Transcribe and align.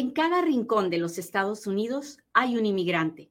En 0.00 0.12
cada 0.12 0.40
rincón 0.40 0.88
de 0.88 0.96
los 0.96 1.18
Estados 1.18 1.66
Unidos 1.66 2.20
hay 2.32 2.56
un 2.56 2.64
inmigrante. 2.64 3.30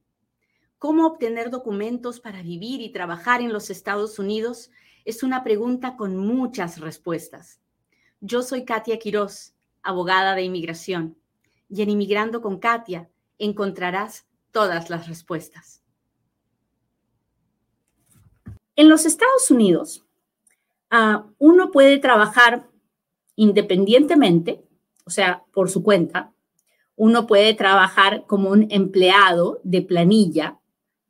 ¿Cómo 0.77 1.07
obtener 1.07 1.49
documentos 1.49 2.19
para 2.19 2.43
vivir 2.43 2.79
y 2.81 2.91
trabajar 2.91 3.41
en 3.41 3.51
los 3.51 3.71
Estados 3.71 4.19
Unidos? 4.19 4.69
Es 5.03 5.23
una 5.23 5.43
pregunta 5.43 5.97
con 5.97 6.15
muchas 6.15 6.79
respuestas. 6.79 7.59
Yo 8.21 8.43
soy 8.43 8.65
Katia 8.65 8.99
Quiroz, 8.99 9.55
abogada 9.81 10.35
de 10.35 10.43
inmigración, 10.43 11.17
y 11.69 11.81
en 11.81 11.89
Inmigrando 11.89 12.39
con 12.39 12.59
Katia 12.59 13.09
encontrarás 13.39 14.27
todas 14.51 14.91
las 14.91 15.07
respuestas. 15.07 15.81
En 18.75 18.89
los 18.89 19.07
Estados 19.07 19.49
Unidos, 19.49 20.05
uh, 20.91 21.31
uno 21.39 21.71
puede 21.71 21.97
trabajar 21.97 22.69
independientemente, 23.35 24.63
o 25.03 25.09
sea, 25.09 25.43
por 25.51 25.71
su 25.71 25.81
cuenta, 25.81 26.31
uno 26.99 27.27
puede 27.27 27.53
trabajar 27.53 28.25
como 28.27 28.49
un 28.49 28.67
empleado 28.71 29.61
de 29.63 29.81
planilla, 29.81 30.59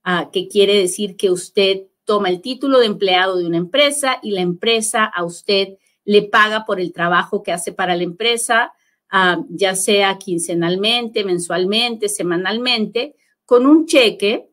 uh, 0.05 0.29
que 0.29 0.48
quiere 0.48 0.77
decir 0.77 1.17
que 1.17 1.31
usted 1.31 1.88
toma 2.05 2.29
el 2.29 2.41
título 2.41 2.77
de 2.77 2.85
empleado 2.85 3.38
de 3.38 3.48
una 3.48 3.57
empresa 3.57 4.20
y 4.21 4.29
la 4.29 4.41
empresa 4.41 5.03
a 5.03 5.23
usted 5.23 5.79
le 6.05 6.21
paga 6.21 6.63
por 6.63 6.79
el 6.79 6.93
trabajo 6.93 7.41
que 7.41 7.52
hace 7.52 7.73
para 7.73 7.95
la 7.95 8.03
empresa, 8.03 8.71
uh, 9.12 9.43
ya 9.49 9.73
sea 9.73 10.20
quincenalmente, 10.20 11.23
mensualmente, 11.23 12.07
semanalmente, 12.07 13.15
con 13.43 13.65
un 13.65 13.87
cheque 13.87 14.48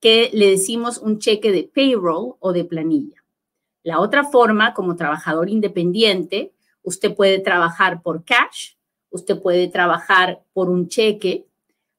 que 0.00 0.30
le 0.32 0.50
decimos 0.50 0.98
un 0.98 1.20
cheque 1.20 1.52
de 1.52 1.70
payroll 1.72 2.34
o 2.40 2.52
de 2.52 2.64
planilla. 2.64 3.22
La 3.84 4.00
otra 4.00 4.24
forma, 4.24 4.74
como 4.74 4.96
trabajador 4.96 5.50
independiente, 5.50 6.52
usted 6.82 7.14
puede 7.14 7.38
trabajar 7.38 8.02
por 8.02 8.24
cash, 8.24 8.72
usted 9.10 9.40
puede 9.40 9.68
trabajar 9.68 10.42
por 10.52 10.70
un 10.70 10.88
cheque 10.88 11.46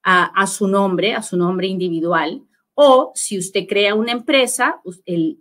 a, 0.04 0.48
su 0.48 0.68
nombre, 0.68 1.14
a 1.14 1.22
su 1.22 1.38
nombre 1.38 1.68
individual, 1.68 2.44
o 2.74 3.12
si 3.14 3.38
usted 3.38 3.68
crea 3.68 3.94
una 3.94 4.12
empresa, 4.12 4.82
el, 5.06 5.38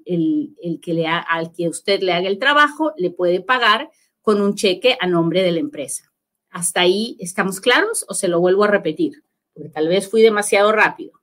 que 0.82 0.94
le 0.94 1.06
al 1.06 1.52
que 1.52 1.68
usted 1.68 2.02
le 2.02 2.12
haga 2.12 2.28
el 2.28 2.38
trabajo 2.38 2.92
le 2.96 3.10
puede 3.10 3.41
pagar 3.41 3.91
con 4.20 4.42
un 4.42 4.54
cheque 4.54 4.98
a 5.00 5.06
nombre 5.06 5.42
de 5.42 5.52
la 5.52 5.60
empresa. 5.60 6.12
¿Hasta 6.50 6.80
ahí 6.80 7.16
estamos 7.20 7.60
claros 7.60 8.04
o 8.08 8.14
se 8.14 8.28
lo 8.28 8.41
vuelvo 8.41 8.64
a 8.64 8.68
repetir? 8.68 9.24
Porque 9.54 9.70
tal 9.70 9.88
vez 9.88 10.10
fui 10.10 10.20
demasiado 10.20 10.72
rápido. 10.72 11.19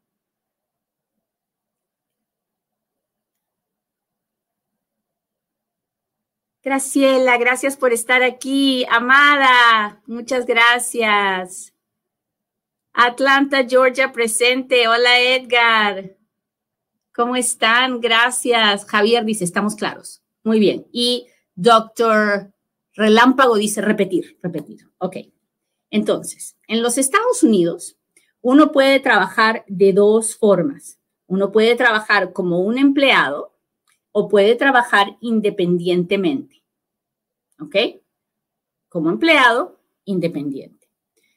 Graciela, 6.68 7.38
gracias 7.38 7.78
por 7.78 7.94
estar 7.94 8.24
aquí. 8.24 8.86
Amada, 8.90 10.02
muchas 10.06 10.46
gracias. 10.46 11.74
Atlanta, 12.92 13.66
Georgia, 13.66 14.12
presente. 14.12 14.86
Hola, 14.90 15.18
Edgar. 15.18 16.18
¿Cómo 17.16 17.38
están? 17.38 18.02
Gracias. 18.02 18.84
Javier 18.84 19.24
dice, 19.24 19.46
estamos 19.46 19.78
claros. 19.78 20.22
Muy 20.44 20.60
bien. 20.60 20.86
Y 20.92 21.28
doctor 21.56 22.52
Relámpago 22.96 23.56
dice, 23.56 23.80
repetir, 23.80 24.38
repetir. 24.44 24.90
Ok. 24.98 25.16
Entonces, 25.90 26.58
en 26.68 26.84
los 26.84 26.98
Estados 26.98 27.44
Unidos, 27.44 27.96
uno 28.42 28.74
puede 28.74 29.00
trabajar 29.00 29.64
de 29.70 29.94
dos 29.94 30.36
formas. 30.36 31.00
Uno 31.28 31.54
puede 31.54 31.76
trabajar 31.76 32.34
como 32.34 32.60
un 32.60 32.78
empleado 32.78 33.58
o 34.12 34.28
puede 34.28 34.56
trabajar 34.56 35.16
independientemente. 35.22 36.57
¿Ok? 37.60 37.76
Como 38.90 39.10
empleado 39.10 39.80
independiente. 40.06 40.90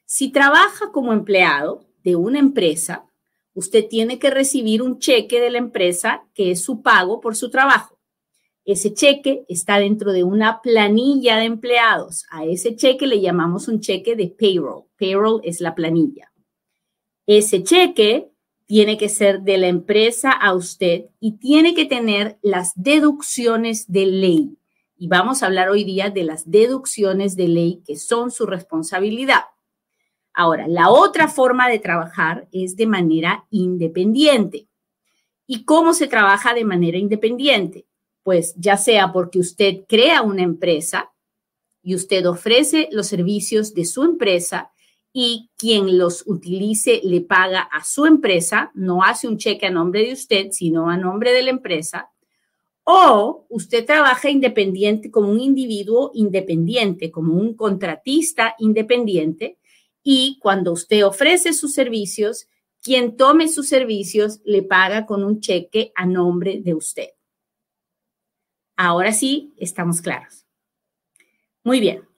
Si 0.04 0.30
trabaja 0.30 0.90
como 0.92 1.12
empleado 1.12 1.86
de 2.02 2.16
una 2.16 2.38
empresa, 2.38 3.06
usted 3.54 3.86
tiene 3.88 4.18
que 4.18 4.30
recibir 4.30 4.82
un 4.82 4.98
cheque 4.98 5.41
de 5.41 5.50
la 5.50 5.58
empresa 5.58 6.26
que 6.34 6.50
es 6.52 6.62
su 6.62 6.82
pago 6.82 7.20
por 7.20 7.36
su 7.36 7.50
trabajo. 7.50 7.98
Ese 8.64 8.92
cheque 8.94 9.44
está 9.48 9.78
dentro 9.78 10.12
de 10.12 10.22
una 10.22 10.60
planilla 10.62 11.36
de 11.36 11.44
empleados. 11.44 12.25
A 12.30 12.44
ese 12.44 12.76
cheque 12.76 13.06
le 13.06 13.20
llamamos 13.20 13.69
un 13.69 13.80
cheque 13.80 14.14
de 14.16 14.28
payroll. 14.28 14.84
Payroll 14.98 15.41
es 15.44 15.60
la 15.60 15.75
planilla. 15.75 16.30
Ese 17.26 17.62
cheque 17.62 18.30
tiene 18.66 18.97
que 18.97 19.09
ser 19.09 19.42
de 19.42 19.59
la 19.59 19.69
empresa 19.69 20.30
a 20.30 20.54
usted 20.54 21.06
y 21.19 21.38
tiene 21.38 21.75
que 21.75 21.86
tener 21.86 22.38
las 22.42 22.72
deducciones 22.76 23.91
de 23.91 24.06
ley. 24.06 24.59
Y 25.03 25.09
vamos 25.09 25.43
a 25.43 25.47
hablar 25.47 25.71
hoy 25.71 25.84
día 25.84 26.11
de 26.11 26.25
las 26.25 26.50
deducciones 26.50 27.34
de 27.34 27.49
ley 27.49 27.83
que 27.87 27.97
son 27.97 28.31
su 28.31 28.44
responsabilidad. 28.44 29.44
Ahora, 30.34 30.69
la 30.69 30.91
otra 30.91 31.27
forma 31.27 31.71
de 31.71 31.78
trabajar 31.78 32.49
es 32.53 32.77
de 32.77 32.87
manera 32.87 33.47
independiente. 33.49 34.69
¿Y 35.47 35.65
cómo 35.65 35.94
se 35.94 36.06
trabaja 36.06 36.53
de 36.53 36.66
manera 36.66 36.99
independiente? 36.99 37.87
Pues 38.22 38.55
ya 38.59 38.77
sea 38.77 39.10
porque 39.10 39.39
usted 39.39 39.87
crea 39.89 40.21
una 40.21 40.43
empresa 40.43 41.10
y 41.83 41.94
usted 41.94 42.28
ofrece 42.28 42.91
los 42.93 43.06
servicios 43.06 43.72
de 43.72 43.87
su 43.87 44.03
empresa 44.03 44.71
y 45.15 45.49
quien 45.56 45.97
los 45.97 46.25
utilice 46.27 47.00
le 47.05 47.22
paga 47.22 47.62
a 47.62 47.84
su 47.84 48.05
empresa, 48.05 48.71
no 48.75 49.03
hace 49.03 49.28
un 49.28 49.39
cheque 49.39 49.65
a 49.65 49.71
nombre 49.71 50.05
de 50.05 50.12
usted, 50.12 50.49
sino 50.50 50.91
a 50.91 50.99
nombre 50.99 51.33
de 51.33 51.41
la 51.41 51.50
empresa. 51.53 52.10
O 52.84 53.46
usted 53.48 53.84
trabaja 53.84 54.30
independiente 54.30 55.10
como 55.10 55.30
un 55.30 55.41
individuo 55.41 56.10
independiente, 56.14 57.10
como 57.10 57.34
un 57.34 57.54
contratista 57.54 58.54
independiente, 58.58 59.58
y 60.02 60.38
cuando 60.41 60.72
usted 60.72 61.06
ofrece 61.06 61.52
sus 61.52 61.74
servicios, 61.74 62.48
quien 62.82 63.16
tome 63.16 63.48
sus 63.48 63.68
servicios 63.68 64.41
le 64.44 64.62
paga 64.62 65.06
con 65.06 65.22
un 65.24 65.41
cheque 65.41 65.92
a 65.94 66.06
nombre 66.06 66.60
de 66.62 66.74
usted. 66.74 67.08
Ahora 68.76 69.12
sí, 69.12 69.52
estamos 69.58 70.00
claros. 70.00 70.47
Muy 71.62 71.80
bien. 71.80 72.08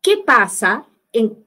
¿Qué 0.00 0.18
pasa 0.18 0.86
en, 1.12 1.44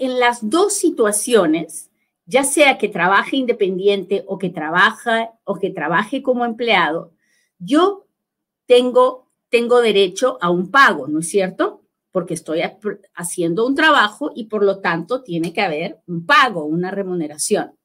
las 0.00 0.50
dos 0.50 0.74
situaciones, 0.74 1.90
ya 2.24 2.44
sea 2.44 2.78
que 2.78 2.88
trabaje 2.88 3.36
independiente 3.36 4.24
o 4.26 4.38
que, 4.38 4.50
trabaja, 4.50 5.32
o 5.44 5.54
que 5.54 5.70
trabaje 5.70 6.22
como 6.22 6.44
empleado? 6.44 7.12
Yo 7.58 8.06
tengo, 8.66 9.30
tengo 9.48 9.80
derecho 9.80 10.38
a 10.40 10.50
un 10.50 10.70
pago, 10.70 11.08
¿no 11.08 11.20
es 11.20 11.28
cierto? 11.28 11.82
Porque 12.10 12.34
estoy 12.34 12.60
haciendo 13.14 13.66
un 13.66 13.74
trabajo 13.74 14.32
y 14.34 14.44
por 14.44 14.64
lo 14.64 14.80
tanto 14.80 15.22
tiene 15.22 15.52
que 15.52 15.62
haber 15.62 16.00
un 16.06 16.26
pago, 16.26 16.64
una 16.64 16.90
remuneración. 16.90 17.76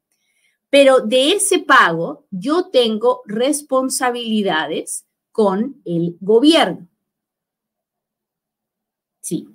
Pero 0.69 0.99
de 0.99 1.31
ese 1.31 1.59
pago 1.59 2.27
yo 2.29 2.69
tengo 2.69 3.21
responsabilidades 3.25 5.05
con 5.31 5.81
el 5.85 6.17
gobierno. 6.19 6.87
Sí, 9.21 9.47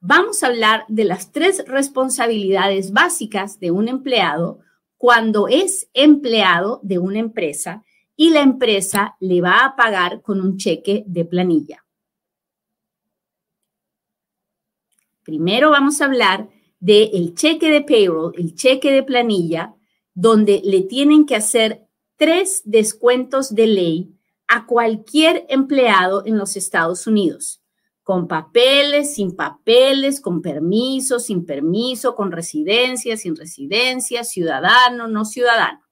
vamos 0.00 0.42
a 0.42 0.48
hablar 0.48 0.84
de 0.88 1.04
las 1.04 1.32
tres 1.32 1.64
responsabilidades 1.66 2.92
básicas 2.92 3.58
de 3.58 3.70
un 3.70 3.88
empleado 3.88 4.60
cuando 4.96 5.48
es 5.48 5.88
empleado 5.92 6.80
de 6.82 6.98
una 6.98 7.18
empresa 7.18 7.84
y 8.16 8.30
la 8.30 8.40
empresa 8.40 9.16
le 9.20 9.40
va 9.40 9.64
a 9.64 9.76
pagar 9.76 10.22
con 10.22 10.40
un 10.40 10.56
cheque 10.56 11.04
de 11.06 11.24
planilla. 11.24 11.84
Primero 15.22 15.70
vamos 15.70 16.00
a 16.00 16.06
hablar 16.06 16.48
del 16.80 17.34
cheque 17.34 17.70
de 17.70 17.82
payroll, 17.82 18.32
el 18.36 18.54
cheque 18.54 18.92
de 18.92 19.02
planilla, 19.02 19.74
donde 20.14 20.62
le 20.64 20.82
tienen 20.82 21.26
que 21.26 21.36
hacer 21.36 21.86
tres 22.16 22.62
descuentos 22.64 23.54
de 23.54 23.66
ley 23.66 24.18
a 24.48 24.66
cualquier 24.66 25.44
empleado 25.48 26.24
en 26.24 26.38
los 26.38 26.56
Estados 26.56 27.06
Unidos 27.06 27.57
con 28.08 28.26
papeles, 28.26 29.16
sin 29.16 29.36
papeles, 29.36 30.22
con 30.22 30.40
permiso, 30.40 31.20
sin 31.20 31.44
permiso, 31.44 32.14
con 32.14 32.32
residencia, 32.32 33.18
sin 33.18 33.36
residencia, 33.36 34.24
ciudadano, 34.24 35.08
no 35.08 35.26
ciudadano. 35.26 35.82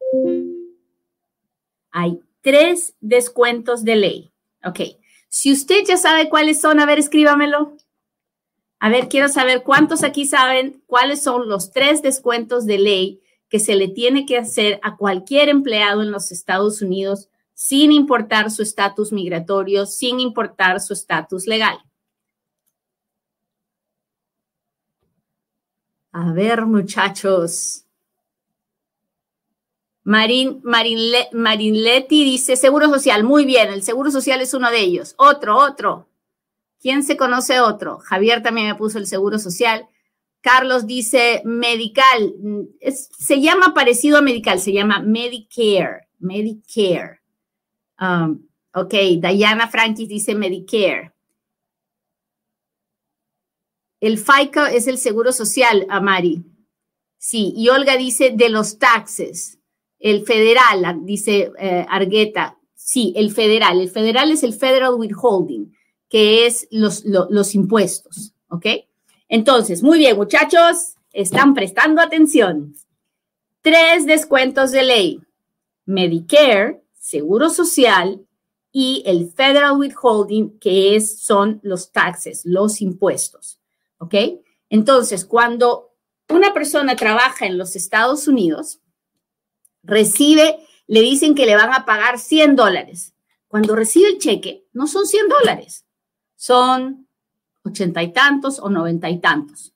Hay 1.90 2.20
tres 2.40 2.96
descuentos 3.02 3.84
de 3.84 3.96
ley. 3.96 4.32
Ok. 4.64 4.80
Si 5.28 5.52
usted 5.52 5.84
ya 5.86 5.98
sabe 5.98 6.30
cuáles 6.30 6.58
son, 6.58 6.80
a 6.80 6.86
ver, 6.86 6.98
escríbamelo. 6.98 7.76
A 8.78 8.88
ver, 8.88 9.10
quiero 9.10 9.28
saber 9.28 9.62
cuántos 9.62 10.02
aquí 10.02 10.24
saben 10.24 10.82
cuáles 10.86 11.22
son 11.22 11.50
los 11.50 11.70
tres 11.70 12.00
descuentos 12.00 12.64
de 12.64 12.78
ley 12.78 13.20
que 13.50 13.60
se 13.60 13.76
le 13.76 13.88
tiene 13.88 14.24
que 14.24 14.38
hacer 14.38 14.80
a 14.82 14.96
cualquier 14.96 15.50
empleado 15.50 16.00
en 16.00 16.12
los 16.12 16.32
Estados 16.32 16.80
Unidos 16.80 17.28
sin 17.52 17.92
importar 17.92 18.50
su 18.50 18.62
estatus 18.62 19.12
migratorio, 19.12 19.84
sin 19.84 20.18
importar 20.18 20.80
su 20.80 20.94
estatus 20.94 21.46
legal. 21.46 21.78
A 26.18 26.32
ver, 26.32 26.64
muchachos. 26.64 27.84
Marin, 30.02 30.62
Leti 30.64 32.24
dice 32.24 32.56
Seguro 32.56 32.88
Social. 32.88 33.22
Muy 33.22 33.44
bien, 33.44 33.68
el 33.68 33.82
Seguro 33.82 34.10
Social 34.10 34.40
es 34.40 34.54
uno 34.54 34.70
de 34.70 34.80
ellos. 34.80 35.14
Otro, 35.18 35.58
otro. 35.58 36.08
¿Quién 36.80 37.02
se 37.02 37.18
conoce 37.18 37.60
otro? 37.60 37.98
Javier 37.98 38.42
también 38.42 38.68
me 38.68 38.74
puso 38.76 38.96
el 38.96 39.06
seguro 39.06 39.38
social. 39.38 39.88
Carlos 40.40 40.86
dice 40.86 41.42
medical. 41.44 42.32
se 42.80 43.42
llama 43.42 43.74
parecido 43.74 44.16
a 44.16 44.22
medical, 44.22 44.58
se 44.58 44.72
llama 44.72 45.00
Medicare. 45.00 46.08
Medicare. 46.18 47.20
Um, 48.00 48.46
ok, 48.72 48.94
Diana 49.20 49.68
Frankis 49.68 50.08
dice 50.08 50.34
Medicare. 50.34 51.12
El 54.00 54.18
FICA 54.18 54.72
es 54.72 54.86
el 54.86 54.98
seguro 54.98 55.32
social, 55.32 55.86
Amari. 55.88 56.44
Sí, 57.18 57.52
y 57.56 57.68
Olga 57.70 57.96
dice 57.96 58.30
de 58.34 58.48
los 58.48 58.78
taxes. 58.78 59.58
El 59.98 60.24
federal, 60.24 61.00
dice 61.04 61.50
eh, 61.58 61.86
Argueta. 61.88 62.58
Sí, 62.74 63.12
el 63.16 63.32
federal. 63.32 63.80
El 63.80 63.90
federal 63.90 64.30
es 64.30 64.42
el 64.42 64.52
Federal 64.52 64.94
Withholding, 64.94 65.74
que 66.08 66.46
es 66.46 66.68
los, 66.70 67.04
los 67.04 67.54
impuestos. 67.54 68.34
¿Ok? 68.48 68.66
Entonces, 69.28 69.82
muy 69.82 69.98
bien, 69.98 70.16
muchachos, 70.16 70.94
están 71.12 71.54
prestando 71.54 72.00
atención. 72.00 72.74
Tres 73.60 74.06
descuentos 74.06 74.70
de 74.70 74.84
ley. 74.84 75.20
Medicare, 75.86 76.82
Seguro 76.92 77.50
Social 77.50 78.20
y 78.70 79.02
el 79.06 79.30
Federal 79.30 79.78
Withholding, 79.78 80.58
que 80.58 80.96
es, 80.96 81.22
son 81.22 81.60
los 81.62 81.90
taxes, 81.90 82.42
los 82.44 82.82
impuestos. 82.82 83.55
¿Ok? 83.98 84.14
Entonces, 84.68 85.24
cuando 85.24 85.94
una 86.28 86.52
persona 86.52 86.96
trabaja 86.96 87.46
en 87.46 87.58
los 87.58 87.76
Estados 87.76 88.28
Unidos, 88.28 88.80
recibe, 89.82 90.58
le 90.86 91.00
dicen 91.00 91.34
que 91.34 91.46
le 91.46 91.56
van 91.56 91.72
a 91.72 91.84
pagar 91.84 92.18
100 92.18 92.56
dólares. 92.56 93.14
Cuando 93.48 93.76
recibe 93.76 94.08
el 94.08 94.18
cheque, 94.18 94.66
no 94.72 94.86
son 94.86 95.06
100 95.06 95.28
dólares, 95.28 95.86
son 96.34 97.08
ochenta 97.64 98.02
y 98.02 98.12
tantos 98.12 98.58
o 98.58 98.70
noventa 98.70 99.10
y 99.10 99.18
tantos. 99.18 99.72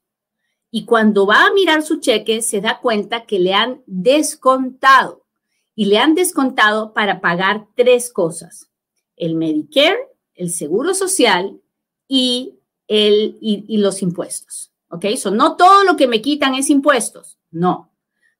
Y 0.70 0.84
cuando 0.84 1.26
va 1.26 1.46
a 1.46 1.52
mirar 1.52 1.82
su 1.82 1.98
cheque, 1.98 2.42
se 2.42 2.60
da 2.60 2.80
cuenta 2.80 3.26
que 3.26 3.40
le 3.40 3.54
han 3.54 3.82
descontado. 3.86 5.26
Y 5.74 5.86
le 5.86 5.98
han 5.98 6.14
descontado 6.14 6.92
para 6.92 7.20
pagar 7.20 7.66
tres 7.74 8.12
cosas. 8.12 8.70
El 9.16 9.34
Medicare, 9.34 9.98
el 10.34 10.50
Seguro 10.50 10.94
Social 10.94 11.60
y, 12.06 12.59
el, 12.90 13.38
y, 13.40 13.78
los 13.78 14.02
impuestos. 14.02 14.72
¿Ok? 14.88 15.06
So, 15.16 15.30
no 15.30 15.56
todo 15.56 15.84
lo 15.84 15.96
que 15.96 16.08
me 16.08 16.20
quitan 16.20 16.56
es 16.56 16.70
impuestos. 16.70 17.38
No. 17.52 17.92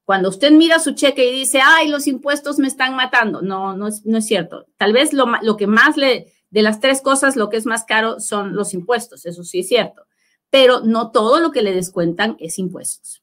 Cuando 0.05 0.29
usted 0.29 0.50
mira 0.50 0.81
su 0.81 0.94
cheque 0.94 1.31
y 1.31 1.38
dice, 1.38 1.61
ay, 1.64 1.88
los 1.88 2.08
impuestos 2.08 2.58
me 2.58 2.67
están 2.67 2.97
matando, 2.97 3.43
no, 3.43 3.76
no 3.76 3.87
es, 3.87 4.05
no 4.05 4.19
es 4.19 4.26
cierto. 4.26 4.67
Tal 4.76 4.93
vez 4.93 5.12
lo, 5.12 5.26
lo 5.43 5.56
que 5.56 5.69
más 5.69 5.97
le, 5.97 6.32
de 6.50 6.62
las 6.62 6.81
tres 6.81 7.00
cosas, 7.00 7.37
lo 7.37 7.49
que 7.49 7.58
es 7.58 7.64
más 7.64 7.85
caro 7.85 8.19
son 8.19 8.56
los 8.56 8.75
impuestos, 8.75 9.25
eso 9.25 9.44
sí 9.44 9.61
es 9.61 9.69
cierto, 9.69 10.02
pero 10.50 10.81
no 10.81 11.12
todo 11.12 11.38
lo 11.38 11.52
que 11.52 11.62
le 11.62 11.73
descuentan 11.73 12.37
es 12.41 12.58
impuestos. 12.58 13.23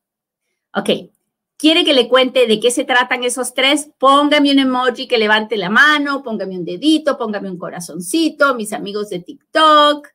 Ok, 0.74 0.90
¿quiere 1.58 1.84
que 1.84 1.94
le 1.94 2.08
cuente 2.08 2.48
de 2.48 2.62
qué 2.62 2.72
se 2.72 2.86
tratan 2.86 3.26
esos 3.26 3.54
tres? 3.54 3.90
Póngame 3.98 4.54
un 4.54 4.60
emoji 4.60 5.10
que 5.10 5.18
levante 5.18 5.58
la 5.58 5.70
mano, 5.70 6.24
póngame 6.24 6.58
un 6.58 6.64
dedito, 6.64 7.18
póngame 7.18 7.52
un 7.52 7.58
corazoncito, 7.58 8.56
mis 8.56 8.72
amigos 8.72 9.10
de 9.10 9.20
TikTok. 9.20 10.08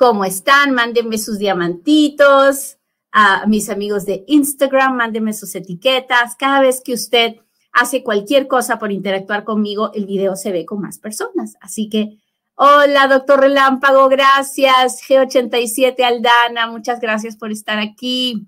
¿Cómo 0.00 0.24
están? 0.24 0.72
Mándenme 0.72 1.18
sus 1.18 1.38
diamantitos 1.38 2.78
a 3.12 3.44
mis 3.46 3.68
amigos 3.68 4.06
de 4.06 4.24
Instagram, 4.28 4.96
mándenme 4.96 5.34
sus 5.34 5.54
etiquetas. 5.54 6.36
Cada 6.36 6.62
vez 6.62 6.80
que 6.82 6.94
usted 6.94 7.36
hace 7.70 8.02
cualquier 8.02 8.48
cosa 8.48 8.78
por 8.78 8.92
interactuar 8.92 9.44
conmigo, 9.44 9.92
el 9.92 10.06
video 10.06 10.36
se 10.36 10.52
ve 10.52 10.64
con 10.64 10.80
más 10.80 10.98
personas. 10.98 11.58
Así 11.60 11.90
que, 11.90 12.16
hola, 12.54 13.08
doctor 13.08 13.40
Relámpago, 13.40 14.08
gracias. 14.08 15.02
G87 15.06 16.02
Aldana, 16.02 16.68
muchas 16.68 16.98
gracias 16.98 17.36
por 17.36 17.52
estar 17.52 17.78
aquí. 17.78 18.46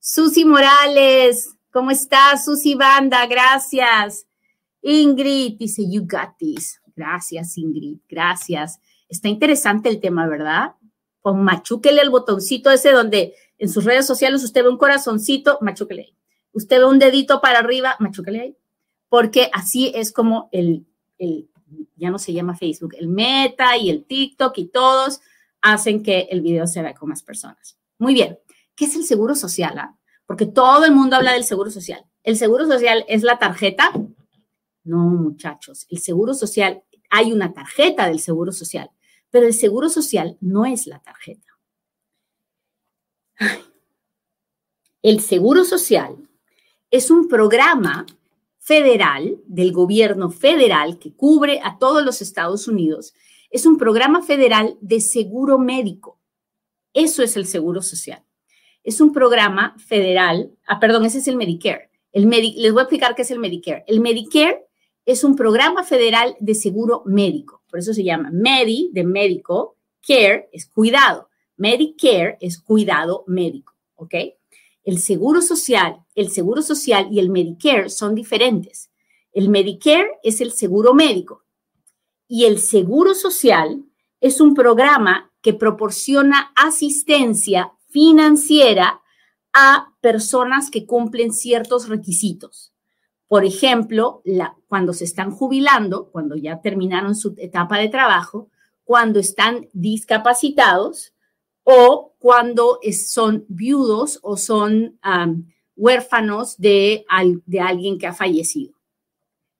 Susi 0.00 0.46
Morales, 0.46 1.58
¿cómo 1.70 1.90
estás? 1.90 2.46
Susi 2.46 2.74
Banda, 2.74 3.26
gracias. 3.26 4.26
Ingrid 4.80 5.58
dice, 5.58 5.82
you 5.86 6.06
got 6.06 6.38
this. 6.38 6.80
Gracias, 6.94 7.58
Ingrid, 7.58 7.98
gracias. 8.08 8.80
Está 9.10 9.28
interesante 9.28 9.90
el 9.90 10.00
tema, 10.00 10.26
¿verdad? 10.26 10.72
Con 11.26 11.42
machúquele 11.42 12.02
el 12.02 12.10
botoncito 12.10 12.70
ese 12.70 12.92
donde 12.92 13.34
en 13.58 13.68
sus 13.68 13.84
redes 13.84 14.06
sociales 14.06 14.44
usted 14.44 14.62
ve 14.62 14.68
un 14.68 14.78
corazoncito, 14.78 15.58
machúquele 15.60 16.02
ahí. 16.02 16.16
Usted 16.52 16.78
ve 16.78 16.84
un 16.84 17.00
dedito 17.00 17.40
para 17.40 17.58
arriba, 17.58 17.96
machúquele 17.98 18.40
ahí. 18.40 18.56
Porque 19.08 19.50
así 19.52 19.90
es 19.92 20.12
como 20.12 20.48
el, 20.52 20.86
el, 21.18 21.50
ya 21.96 22.10
no 22.10 22.20
se 22.20 22.32
llama 22.32 22.56
Facebook, 22.56 22.94
el 22.96 23.08
Meta 23.08 23.76
y 23.76 23.90
el 23.90 24.04
TikTok 24.04 24.56
y 24.58 24.68
todos 24.68 25.20
hacen 25.62 26.04
que 26.04 26.28
el 26.30 26.42
video 26.42 26.68
se 26.68 26.80
vea 26.80 26.94
con 26.94 27.08
más 27.08 27.24
personas. 27.24 27.76
Muy 27.98 28.14
bien. 28.14 28.38
¿Qué 28.76 28.84
es 28.84 28.94
el 28.94 29.02
seguro 29.02 29.34
social? 29.34 29.76
Ah? 29.80 29.98
Porque 30.26 30.46
todo 30.46 30.84
el 30.84 30.92
mundo 30.92 31.16
habla 31.16 31.32
del 31.32 31.42
seguro 31.42 31.72
social. 31.72 32.04
¿El 32.22 32.36
seguro 32.36 32.66
social 32.68 33.04
es 33.08 33.24
la 33.24 33.40
tarjeta? 33.40 33.90
No, 34.84 34.98
muchachos. 34.98 35.88
El 35.90 35.98
seguro 35.98 36.34
social, 36.34 36.84
hay 37.10 37.32
una 37.32 37.52
tarjeta 37.52 38.06
del 38.06 38.20
seguro 38.20 38.52
social, 38.52 38.92
pero 39.36 39.48
el 39.48 39.52
seguro 39.52 39.90
social 39.90 40.38
no 40.40 40.64
es 40.64 40.86
la 40.86 40.98
tarjeta. 41.00 41.46
El 45.02 45.20
Seguro 45.20 45.66
Social 45.66 46.16
es 46.90 47.10
un 47.10 47.28
programa 47.28 48.06
federal 48.58 49.38
del 49.46 49.72
gobierno 49.72 50.30
federal 50.30 50.98
que 50.98 51.14
cubre 51.14 51.60
a 51.62 51.76
todos 51.76 52.02
los 52.02 52.22
Estados 52.22 52.66
Unidos. 52.66 53.12
Es 53.50 53.66
un 53.66 53.76
programa 53.76 54.22
federal 54.22 54.78
de 54.80 55.02
seguro 55.02 55.58
médico. 55.58 56.18
Eso 56.94 57.22
es 57.22 57.36
el 57.36 57.44
Seguro 57.44 57.82
Social. 57.82 58.24
Es 58.84 59.02
un 59.02 59.12
programa 59.12 59.76
federal, 59.86 60.50
ah, 60.66 60.80
perdón, 60.80 61.04
ese 61.04 61.18
es 61.18 61.28
el 61.28 61.36
Medicare. 61.36 61.90
El 62.10 62.26
les 62.30 62.72
voy 62.72 62.80
a 62.80 62.84
explicar 62.84 63.14
qué 63.14 63.20
es 63.20 63.30
el 63.30 63.38
Medicare. 63.38 63.84
El 63.86 64.00
Medicare 64.00 64.66
es 65.04 65.24
un 65.24 65.36
programa 65.36 65.84
federal 65.84 66.38
de 66.40 66.54
seguro 66.54 67.02
médico. 67.04 67.65
Por 67.68 67.78
eso 67.78 67.92
se 67.92 68.04
llama 68.04 68.30
Medi, 68.32 68.90
de 68.92 69.04
médico, 69.04 69.76
Care 70.06 70.48
es 70.52 70.66
cuidado. 70.66 71.28
Medicare 71.56 72.36
es 72.40 72.60
cuidado 72.60 73.24
médico, 73.26 73.74
¿ok? 73.94 74.14
El 74.84 74.98
seguro 74.98 75.40
social, 75.40 76.04
el 76.14 76.30
seguro 76.30 76.62
social 76.62 77.08
y 77.10 77.18
el 77.18 77.30
Medicare 77.30 77.88
son 77.88 78.14
diferentes. 78.14 78.90
El 79.32 79.48
Medicare 79.48 80.18
es 80.22 80.40
el 80.40 80.52
seguro 80.52 80.94
médico 80.94 81.44
y 82.28 82.44
el 82.44 82.60
seguro 82.60 83.14
social 83.14 83.84
es 84.20 84.40
un 84.40 84.54
programa 84.54 85.32
que 85.40 85.54
proporciona 85.54 86.52
asistencia 86.54 87.72
financiera 87.88 89.00
a 89.52 89.94
personas 90.00 90.70
que 90.70 90.86
cumplen 90.86 91.32
ciertos 91.32 91.88
requisitos. 91.88 92.72
Por 93.28 93.44
ejemplo, 93.44 94.22
cuando 94.68 94.92
se 94.92 95.04
están 95.04 95.30
jubilando, 95.30 96.10
cuando 96.10 96.36
ya 96.36 96.60
terminaron 96.60 97.14
su 97.14 97.34
etapa 97.38 97.78
de 97.78 97.88
trabajo, 97.88 98.48
cuando 98.84 99.18
están 99.18 99.68
discapacitados, 99.72 101.12
o 101.68 102.14
cuando 102.20 102.78
son 102.92 103.44
viudos 103.48 104.20
o 104.22 104.36
son 104.36 105.00
huérfanos 105.74 106.56
de, 106.58 107.04
alguien 107.08 107.98
que 107.98 108.06
ha 108.06 108.14
fallecido. 108.14 108.74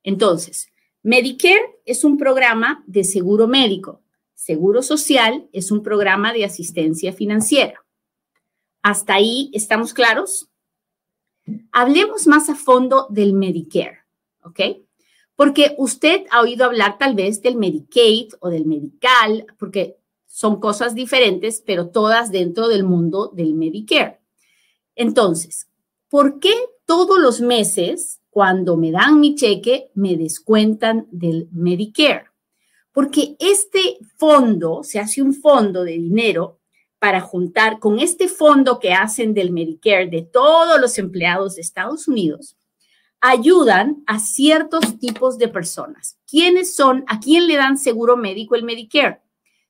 Entonces, 0.05 0.69
Medicare 1.03 1.81
es 1.85 2.05
un 2.05 2.17
programa 2.17 2.85
de 2.87 3.03
seguro 3.03 3.49
médico. 3.49 4.03
Seguro 4.35 4.83
social 4.83 5.49
es 5.53 5.73
un 5.73 5.83
programa 5.83 6.33
de 6.33 6.45
asistencia 6.45 7.13
financiera. 7.13 7.85
¿Hasta 8.83 9.15
ahí 9.15 9.51
estamos 9.53 9.93
claros? 9.93 10.49
Hablemos 11.73 12.27
más 12.27 12.49
a 12.49 12.55
fondo 12.55 13.07
del 13.11 13.33
Medicare, 13.33 13.99
¿ok? 14.43 14.61
Porque 15.35 15.75
usted 15.79 16.25
ha 16.31 16.41
oído 16.41 16.65
hablar 16.65 16.99
tal 16.99 17.15
vez 17.15 17.43
del 17.43 17.57
Medicaid 17.57 18.33
o 18.41 18.49
del 18.49 18.67
Medical, 18.67 19.47
porque 19.59 19.99
son 20.27 20.61
cosas 20.61 20.95
diferentes, 20.95 21.63
pero 21.65 21.89
todas 21.89 22.31
dentro 22.31 22.69
del 22.69 22.85
mundo 22.85 23.31
del 23.35 23.55
Medicare. 23.55 24.21
Entonces, 24.95 25.69
¿por 26.09 26.41
qué 26.41 26.55
todos 26.85 27.19
los 27.19 27.41
meses, 27.41 28.21
cuando 28.31 28.77
me 28.77 28.91
dan 28.91 29.21
mi 29.21 29.35
cheque, 29.35 29.91
me 29.95 30.17
descuentan 30.17 31.07
del 31.11 31.49
Medicare? 31.53 32.27
Porque 32.93 33.37
este 33.39 33.99
fondo, 34.17 34.83
se 34.83 34.99
hace 34.99 35.21
un 35.21 35.35
fondo 35.35 35.85
de 35.85 35.93
dinero 35.93 36.61
para 36.99 37.21
juntar 37.21 37.79
con 37.79 37.99
este 37.99 38.29
fondo 38.29 38.79
que 38.79 38.93
hacen 38.93 39.35
del 39.35 39.53
Medicare 39.53 40.07
de 40.07 40.23
todos 40.23 40.81
los 40.81 40.99
empleados 40.99 41.57
de 41.57 41.63
Estados 41.63 42.09
Unidos, 42.09 42.57
ayudan 43.21 44.03
a 44.07 44.19
ciertos 44.19 44.99
tipos 44.99 45.39
de 45.39 45.49
personas. 45.49 46.19
¿Quiénes 46.27 46.75
son? 46.75 47.05
¿A 47.07 47.21
quién 47.21 47.47
le 47.47 47.57
dan 47.57 47.79
seguro 47.79 48.17
médico 48.17 48.55
el 48.55 48.63
Medicare? 48.63 49.21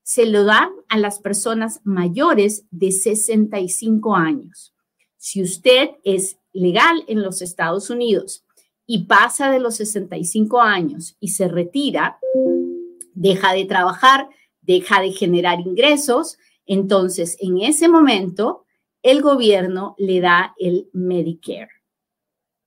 se 0.06 0.24
lo 0.24 0.44
dan 0.44 0.70
a 0.88 0.98
las 0.98 1.18
personas 1.18 1.80
mayores 1.82 2.64
de 2.70 2.92
65 2.92 4.14
años. 4.14 4.72
Si 5.16 5.42
usted 5.42 5.90
es 6.04 6.38
legal 6.52 7.02
en 7.08 7.22
los 7.22 7.42
Estados 7.42 7.90
Unidos 7.90 8.44
y 8.86 9.06
pasa 9.06 9.50
de 9.50 9.58
los 9.58 9.74
65 9.74 10.60
años 10.60 11.16
y 11.18 11.30
se 11.30 11.48
retira, 11.48 12.20
deja 13.14 13.52
de 13.52 13.64
trabajar, 13.64 14.28
deja 14.60 15.00
de 15.00 15.10
generar 15.10 15.58
ingresos, 15.58 16.38
entonces 16.66 17.36
en 17.40 17.58
ese 17.58 17.88
momento 17.88 18.64
el 19.02 19.22
gobierno 19.22 19.94
le 19.98 20.20
da 20.20 20.54
el 20.58 20.90
Medicare. 20.92 21.70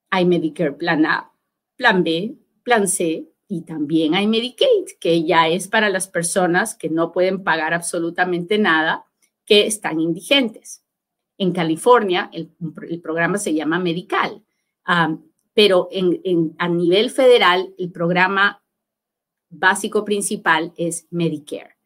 Hay 0.09 0.25
Medicare 0.25 0.71
Plan 0.71 1.05
A, 1.05 1.31
Plan 1.75 2.03
B, 2.03 2.35
Plan 2.63 2.87
C 2.87 3.29
y 3.47 3.61
también 3.61 4.15
hay 4.15 4.27
Medicaid, 4.27 4.85
que 4.99 5.23
ya 5.23 5.47
es 5.47 5.67
para 5.67 5.89
las 5.89 6.07
personas 6.07 6.75
que 6.75 6.89
no 6.89 7.11
pueden 7.11 7.43
pagar 7.43 7.73
absolutamente 7.73 8.57
nada, 8.57 9.05
que 9.45 9.65
están 9.65 9.99
indigentes. 9.99 10.83
En 11.37 11.51
California, 11.51 12.29
el, 12.31 12.51
programa 13.01 13.37
se 13.37 13.53
llama 13.53 13.79
Medical, 13.79 14.43
pero 15.53 15.89
a 16.57 16.67
nivel 16.67 17.09
federal, 17.09 17.73
el 17.77 17.91
programa 17.91 18.61
básico 19.49 20.05
principal 20.05 20.73
es 20.77 21.07
Medicare. 21.09 21.78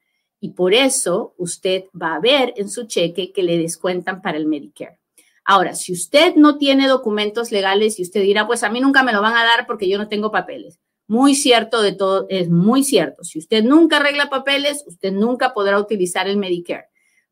Y 0.43 0.49
por 0.49 0.73
eso 0.73 1.35
usted 1.37 1.85
va 1.95 2.15
a 2.15 2.19
ver 2.19 2.53
en 2.57 2.69
su 2.69 2.85
cheque 2.85 3.31
que 3.31 3.43
le 3.43 3.57
descuentan 3.57 4.21
para 4.21 4.37
el 4.37 4.45
Medicare. 4.45 4.99
Ahora, 5.45 5.73
si 5.73 5.93
usted 5.93 6.35
no 6.35 6.57
tiene 6.57 6.89
documentos 6.89 7.53
legales 7.53 7.97
y 7.97 8.01
usted 8.01 8.21
dirá, 8.21 8.45
pues 8.45 8.61
a 8.63 8.69
mí 8.69 8.81
nunca 8.81 9.03
me 9.03 9.13
lo 9.13 9.21
van 9.21 9.37
a 9.37 9.45
dar 9.45 9.65
porque 9.65 9.87
yo 9.87 9.97
no 9.97 10.09
tengo 10.09 10.33
papeles. 10.33 10.81
Muy 11.07 11.33
cierto 11.33 11.81
de 11.81 11.93
todo, 11.93 12.25
es 12.27 12.49
muy 12.49 12.83
cierto. 12.83 13.23
Si 13.23 13.39
usted 13.39 13.63
nunca 13.63 13.97
arregla 13.97 14.29
papeles, 14.29 14.83
usted 14.85 15.13
nunca 15.13 15.53
podrá 15.53 15.79
utilizar 15.79 16.27
el 16.27 16.35
Medicare. 16.35 16.87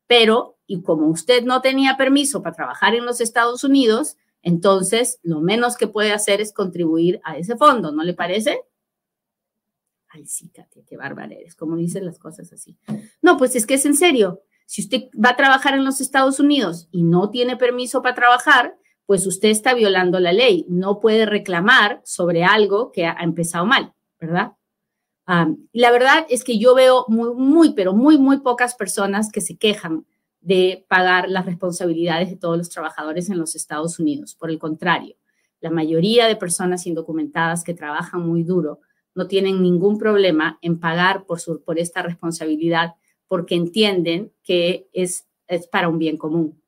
Pero, 0.06 0.56
y 0.66 0.80
como 0.80 1.08
usted 1.08 1.44
no 1.44 1.60
tenía 1.60 1.98
permiso 1.98 2.42
para 2.42 2.56
trabajar 2.56 2.94
en 2.94 3.04
los 3.04 3.20
Estados 3.20 3.62
Unidos, 3.62 4.16
entonces 4.40 5.20
lo 5.22 5.40
menos 5.40 5.76
que 5.76 5.86
puede 5.86 6.12
hacer 6.12 6.40
es 6.40 6.54
contribuir 6.54 7.20
a 7.24 7.36
ese 7.36 7.58
fondo, 7.58 7.92
¿no 7.92 8.04
le 8.04 8.14
parece? 8.14 8.62
Ay, 10.14 10.26
sí, 10.26 10.50
Katia, 10.50 10.82
qué 10.86 10.96
bárbara 10.96 11.34
eres. 11.34 11.54
¿Cómo 11.54 11.76
dicen 11.76 12.04
las 12.04 12.18
cosas 12.18 12.52
así? 12.52 12.76
No, 13.22 13.38
pues 13.38 13.56
es 13.56 13.66
que 13.66 13.74
es 13.74 13.86
en 13.86 13.96
serio. 13.96 14.42
Si 14.66 14.82
usted 14.82 15.04
va 15.12 15.30
a 15.30 15.36
trabajar 15.36 15.74
en 15.74 15.84
los 15.84 16.00
Estados 16.00 16.38
Unidos 16.38 16.88
y 16.92 17.02
no 17.02 17.30
tiene 17.30 17.56
permiso 17.56 18.02
para 18.02 18.14
trabajar, 18.14 18.76
pues 19.06 19.26
usted 19.26 19.48
está 19.48 19.72
violando 19.74 20.20
la 20.20 20.32
ley. 20.32 20.66
No 20.68 21.00
puede 21.00 21.24
reclamar 21.24 22.02
sobre 22.04 22.44
algo 22.44 22.92
que 22.92 23.06
ha 23.06 23.16
empezado 23.22 23.66
mal, 23.66 23.94
¿verdad? 24.20 24.52
y 25.72 25.80
la 25.80 25.90
verdad 25.92 26.26
es 26.28 26.44
que 26.44 26.58
yo 26.58 26.74
veo 26.74 27.06
muy, 27.08 27.32
muy, 27.34 27.72
pero 27.72 27.94
muy, 27.94 28.18
muy 28.18 28.40
pocas 28.40 28.74
personas 28.74 29.30
que 29.30 29.40
se 29.40 29.56
quejan 29.56 30.04
de 30.40 30.84
pagar 30.88 31.30
las 31.30 31.46
responsabilidades 31.46 32.28
de 32.28 32.36
todos 32.36 32.58
los 32.58 32.68
trabajadores 32.68 33.30
en 33.30 33.38
los 33.38 33.54
Estados 33.54 33.98
Unidos. 33.98 34.34
Por 34.34 34.50
el 34.50 34.58
contrario, 34.58 35.16
la 35.60 35.70
mayoría 35.70 36.26
de 36.26 36.36
personas 36.36 36.86
indocumentadas 36.86 37.64
que 37.64 37.72
trabajan 37.72 38.20
muy 38.20 38.42
duro 38.42 38.80
no 39.14 39.26
tienen 39.26 39.62
ningún 39.62 39.98
problema 39.98 40.58
en 40.62 40.80
pagar 40.80 41.26
por, 41.26 41.40
su, 41.40 41.62
por 41.62 41.78
esta 41.78 42.02
responsabilidad 42.02 42.94
porque 43.28 43.54
entienden 43.54 44.32
que 44.42 44.88
es, 44.92 45.26
es 45.46 45.66
para 45.66 45.88
un 45.88 45.98
bien 45.98 46.16
común. 46.16 46.62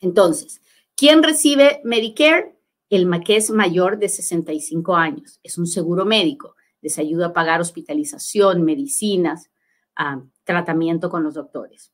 Entonces, 0.00 0.60
¿quién 0.96 1.22
recibe 1.22 1.80
Medicare? 1.84 2.56
El 2.90 3.08
que 3.22 3.36
es 3.36 3.50
mayor 3.50 3.98
de 3.98 4.08
65 4.08 4.96
años. 4.96 5.40
Es 5.42 5.58
un 5.58 5.66
seguro 5.66 6.06
médico. 6.06 6.54
Les 6.80 6.98
ayuda 6.98 7.26
a 7.26 7.32
pagar 7.34 7.60
hospitalización, 7.60 8.62
medicinas, 8.62 9.50
ah, 9.94 10.22
tratamiento 10.44 11.10
con 11.10 11.22
los 11.22 11.34
doctores. 11.34 11.92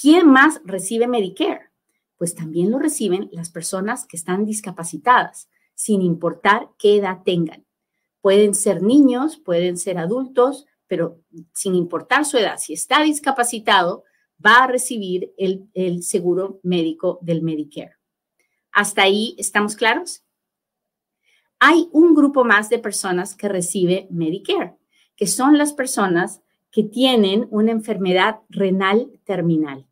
¿Quién 0.00 0.26
más 0.28 0.60
recibe 0.64 1.06
Medicare? 1.06 1.70
Pues 2.16 2.34
también 2.34 2.70
lo 2.70 2.78
reciben 2.78 3.28
las 3.32 3.50
personas 3.50 4.06
que 4.06 4.16
están 4.16 4.46
discapacitadas, 4.46 5.50
sin 5.74 6.00
importar 6.00 6.70
qué 6.78 6.96
edad 6.96 7.18
tengan. 7.24 7.66
Pueden 8.22 8.54
ser 8.54 8.82
niños, 8.82 9.36
pueden 9.36 9.76
ser 9.76 9.98
adultos, 9.98 10.66
pero 10.86 11.20
sin 11.52 11.74
importar 11.74 12.24
su 12.24 12.38
edad, 12.38 12.56
si 12.58 12.72
está 12.72 13.02
discapacitado, 13.02 14.04
va 14.44 14.64
a 14.64 14.66
recibir 14.66 15.32
el, 15.36 16.02
seguro 16.02 16.60
médico 16.62 17.18
del 17.22 17.42
Medicare. 17.42 17.96
¿Hasta 18.72 19.02
ahí 19.02 19.34
estamos 19.38 19.76
claros? 19.76 20.24
Hay 21.58 21.88
un 21.92 22.14
grupo 22.14 22.44
más 22.44 22.68
de 22.68 22.78
personas 22.78 23.34
que 23.34 23.48
recibe 23.48 24.08
Medicare, 24.10 24.76
que 25.16 25.26
son 25.26 25.58
las 25.58 25.72
personas 25.72 26.42
que 26.70 26.82
tienen 26.82 27.46
una 27.50 27.70
enfermedad 27.70 28.40
renal 28.48 29.10
terminal. 29.24 29.86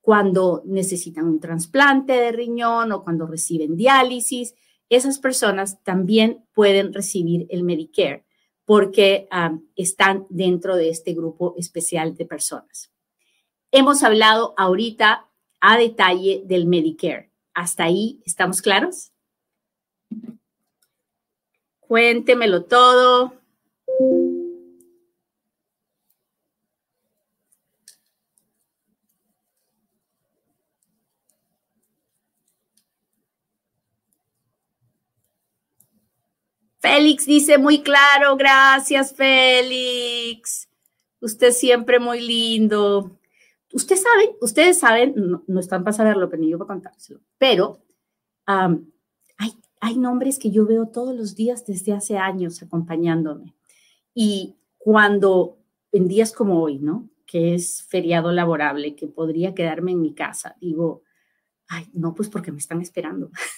Cuando 0.00 0.62
necesitan 0.64 1.26
un 1.26 1.40
trasplante 1.40 2.12
de 2.14 2.32
riñón 2.32 2.92
o 2.92 3.04
cuando 3.04 3.26
reciben 3.26 3.76
diálisis, 3.76 4.54
esas 4.90 5.18
personas 5.18 5.82
también 5.82 6.44
pueden 6.54 6.92
recibir 6.92 7.46
el 7.50 7.62
Medicare 7.64 8.24
porque 8.64 9.28
están 9.76 10.26
dentro 10.28 10.76
de 10.76 10.90
este 10.90 11.14
grupo 11.14 11.54
especial 11.56 12.16
de 12.16 12.26
personas. 12.26 12.92
Hemos 13.70 14.02
hablado 14.02 14.54
ahorita 14.58 15.28
a 15.60 15.78
detalle 15.78 16.42
del 16.44 16.66
Medicare. 16.66 17.30
¿Hasta 17.54 17.84
ahí 17.84 18.20
estamos 18.24 18.60
claros? 18.62 19.12
Cuéntemelo 21.80 22.64
todo. 22.64 23.37
Félix 36.80 37.26
dice 37.26 37.58
muy 37.58 37.82
claro, 37.82 38.36
gracias 38.36 39.14
Félix. 39.14 40.68
Usted 41.20 41.50
siempre 41.52 41.98
muy 41.98 42.20
lindo. 42.20 43.18
Usted 43.72 43.96
sabe, 43.96 44.36
ustedes 44.40 44.78
saben, 44.78 45.14
no, 45.46 45.60
están 45.60 45.84
para 45.84 45.96
saberlo, 45.96 46.30
pero 46.30 46.42
ni 46.42 46.50
yo 46.50 46.58
para 46.58 46.68
contárselo, 46.68 47.20
pero 47.36 47.82
hay, 48.46 49.52
hay 49.80 49.98
nombres 49.98 50.38
que 50.38 50.50
yo 50.50 50.66
veo 50.66 50.88
todos 50.88 51.14
los 51.14 51.34
días 51.34 51.66
desde 51.66 51.92
hace 51.92 52.16
años 52.16 52.62
acompañándome. 52.62 53.54
Y 54.14 54.56
cuando, 54.78 55.58
en 55.92 56.08
días 56.08 56.32
como 56.32 56.62
hoy, 56.62 56.78
¿no? 56.78 57.10
Que 57.26 57.54
es 57.54 57.82
feriado 57.82 58.32
laborable, 58.32 58.96
que 58.96 59.06
podría 59.06 59.54
quedarme 59.54 59.92
en 59.92 60.00
mi 60.00 60.14
casa, 60.14 60.56
digo, 60.60 61.02
ay, 61.68 61.88
no, 61.92 62.14
pues 62.14 62.30
porque 62.30 62.52
me 62.52 62.58
están 62.58 62.80
esperando. 62.80 63.30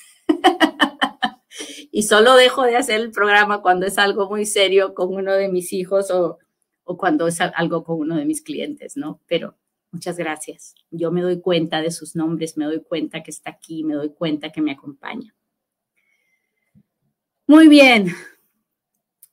y 1.91 2.05
solo 2.05 2.35
dejo 2.35 2.63
de 2.63 2.77
hacer 2.77 3.01
el 3.01 3.11
programa 3.11 3.63
cuando 3.63 3.87
es 3.87 3.99
algo 3.99 4.29
muy 4.29 4.47
serio 4.47 4.95
con 4.95 5.15
uno 5.15 5.33
de 5.33 5.49
mis 5.49 5.73
hijos 5.73 6.11
o, 6.11 6.39
o 6.85 6.97
cuando 6.97 7.27
es 7.27 7.41
algo 7.41 7.85
con 7.85 7.99
uno 7.99 8.17
de 8.17 8.25
mis 8.25 8.43
clientes, 8.43 8.97
¿no? 8.97 9.21
Pero 9.27 9.57
muchas 9.91 10.17
gracias. 10.17 10.75
Yo 10.91 11.11
me 11.11 11.23
doy 11.23 11.41
cuenta 11.41 11.81
de 11.83 11.91
sus 11.91 12.15
nombres, 12.15 12.57
me 12.57 12.65
doy 12.65 12.81
cuenta 12.81 13.23
que 13.23 13.31
está 13.31 13.51
aquí, 13.51 13.85
me 13.85 13.95
doy 13.95 14.11
cuenta 14.11 14.51
que 14.51 14.63
me 14.63 14.73
acompaña. 14.73 15.35
Muy 17.47 17.69
bien. 17.69 18.15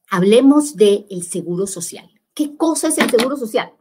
Hablemos 0.10 0.76
del 0.76 1.06
el 1.10 1.24
seguro 1.24 1.68
social. 1.68 2.10
¿Qué 2.34 2.56
cosa 2.56 2.88
es 2.88 2.98
el 2.98 3.10
seguro 3.10 3.38
social? 3.38 3.72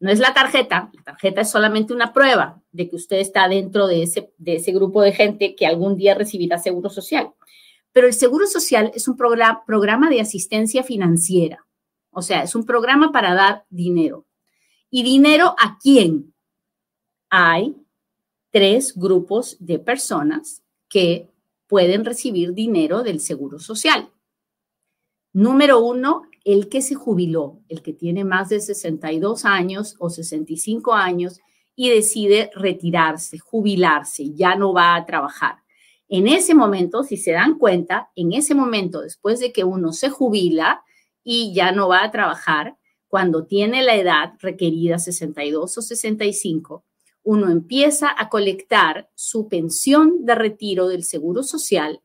No 0.00 0.10
es 0.10 0.18
la 0.18 0.34
tarjeta, 0.34 0.90
la 0.92 1.02
tarjeta 1.02 1.40
es 1.40 1.50
solamente 1.50 1.94
una 1.94 2.12
prueba 2.12 2.60
de 2.72 2.90
que 2.90 2.96
usted 2.96 3.18
está 3.18 3.48
dentro 3.48 3.86
de 3.86 4.02
ese, 4.02 4.32
de 4.36 4.56
ese 4.56 4.72
grupo 4.72 5.00
de 5.00 5.12
gente 5.12 5.54
que 5.54 5.66
algún 5.66 5.96
día 5.96 6.14
recibirá 6.14 6.58
seguro 6.58 6.90
social. 6.90 7.32
Pero 7.94 8.08
el 8.08 8.12
Seguro 8.12 8.48
Social 8.48 8.90
es 8.92 9.06
un 9.06 9.16
programa, 9.16 10.10
de 10.10 10.20
asistencia 10.20 10.82
financiera. 10.82 11.64
O 12.10 12.22
sea, 12.22 12.42
es 12.42 12.56
un 12.56 12.66
programa 12.66 13.12
para 13.12 13.34
dar 13.34 13.66
dinero. 13.70 14.26
¿Y 14.90 15.04
dinero 15.04 15.54
a 15.60 15.78
quién? 15.80 16.34
Hay 17.30 17.76
tres 18.50 18.96
grupos 18.96 19.56
de 19.60 19.78
personas 19.78 20.64
que 20.88 21.30
pueden 21.68 22.04
recibir 22.04 22.52
dinero 22.52 23.04
del 23.04 23.20
Seguro 23.20 23.60
Social. 23.60 24.10
Número 25.32 25.78
uno, 25.78 26.22
el 26.44 26.68
que 26.68 26.82
se 26.82 26.96
jubiló, 26.96 27.60
el 27.68 27.80
que 27.80 27.92
tiene 27.92 28.24
más 28.24 28.48
de 28.48 28.58
62 28.58 29.44
años 29.44 29.94
o 30.00 30.10
65 30.10 30.94
años 30.94 31.38
y 31.76 31.90
decide 31.90 32.50
retirarse, 32.56 33.38
jubilarse, 33.38 34.34
ya 34.34 34.56
no 34.56 34.72
va 34.72 34.96
a 34.96 35.06
trabajar. 35.06 35.63
En 36.08 36.28
ese 36.28 36.54
momento, 36.54 37.02
si 37.02 37.16
se 37.16 37.32
dan 37.32 37.58
cuenta, 37.58 38.10
en 38.14 38.32
ese 38.32 38.54
momento, 38.54 39.00
después 39.00 39.40
de 39.40 39.52
que 39.52 39.64
uno 39.64 39.92
se 39.92 40.10
jubila 40.10 40.84
y 41.22 41.54
ya 41.54 41.72
no 41.72 41.88
va 41.88 42.04
a 42.04 42.10
trabajar, 42.10 42.76
cuando 43.08 43.46
tiene 43.46 43.82
la 43.82 43.96
edad 43.96 44.34
requerida 44.40 44.98
62 44.98 45.78
o 45.78 45.82
65, 45.82 46.84
uno 47.22 47.50
empieza 47.50 48.14
a 48.16 48.28
colectar 48.28 49.08
su 49.14 49.48
pensión 49.48 50.26
de 50.26 50.34
retiro 50.34 50.88
del 50.88 51.04
Seguro 51.04 51.42
Social 51.42 52.00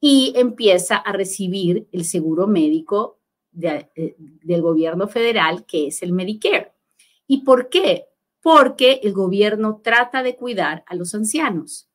y 0.00 0.32
empieza 0.36 0.96
a 0.96 1.12
recibir 1.12 1.88
el 1.90 2.04
seguro 2.04 2.46
médico 2.46 3.18
eh, 3.60 4.16
del 4.16 4.62
gobierno 4.62 5.08
federal, 5.08 5.64
que 5.64 5.88
es 5.88 6.02
el 6.02 6.12
Medicare. 6.12 6.72
¿Y 7.26 7.44
por 7.44 7.68
qué? 7.68 8.06
Porque 8.40 9.00
el 9.02 9.12
gobierno 9.12 9.80
trata 9.82 10.22
de 10.22 10.36
cuidar 10.36 10.84
a 10.86 10.94
los 10.94 11.14
ancianos 11.14 11.87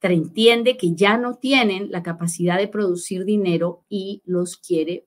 entiende 0.00 0.76
que 0.76 0.94
ya 0.94 1.18
no 1.18 1.34
tienen 1.34 1.90
la 1.90 2.02
capacidad 2.02 2.56
de 2.56 2.68
producir 2.68 3.24
dinero 3.24 3.84
y 3.88 4.22
los 4.24 4.56
quiere, 4.56 5.06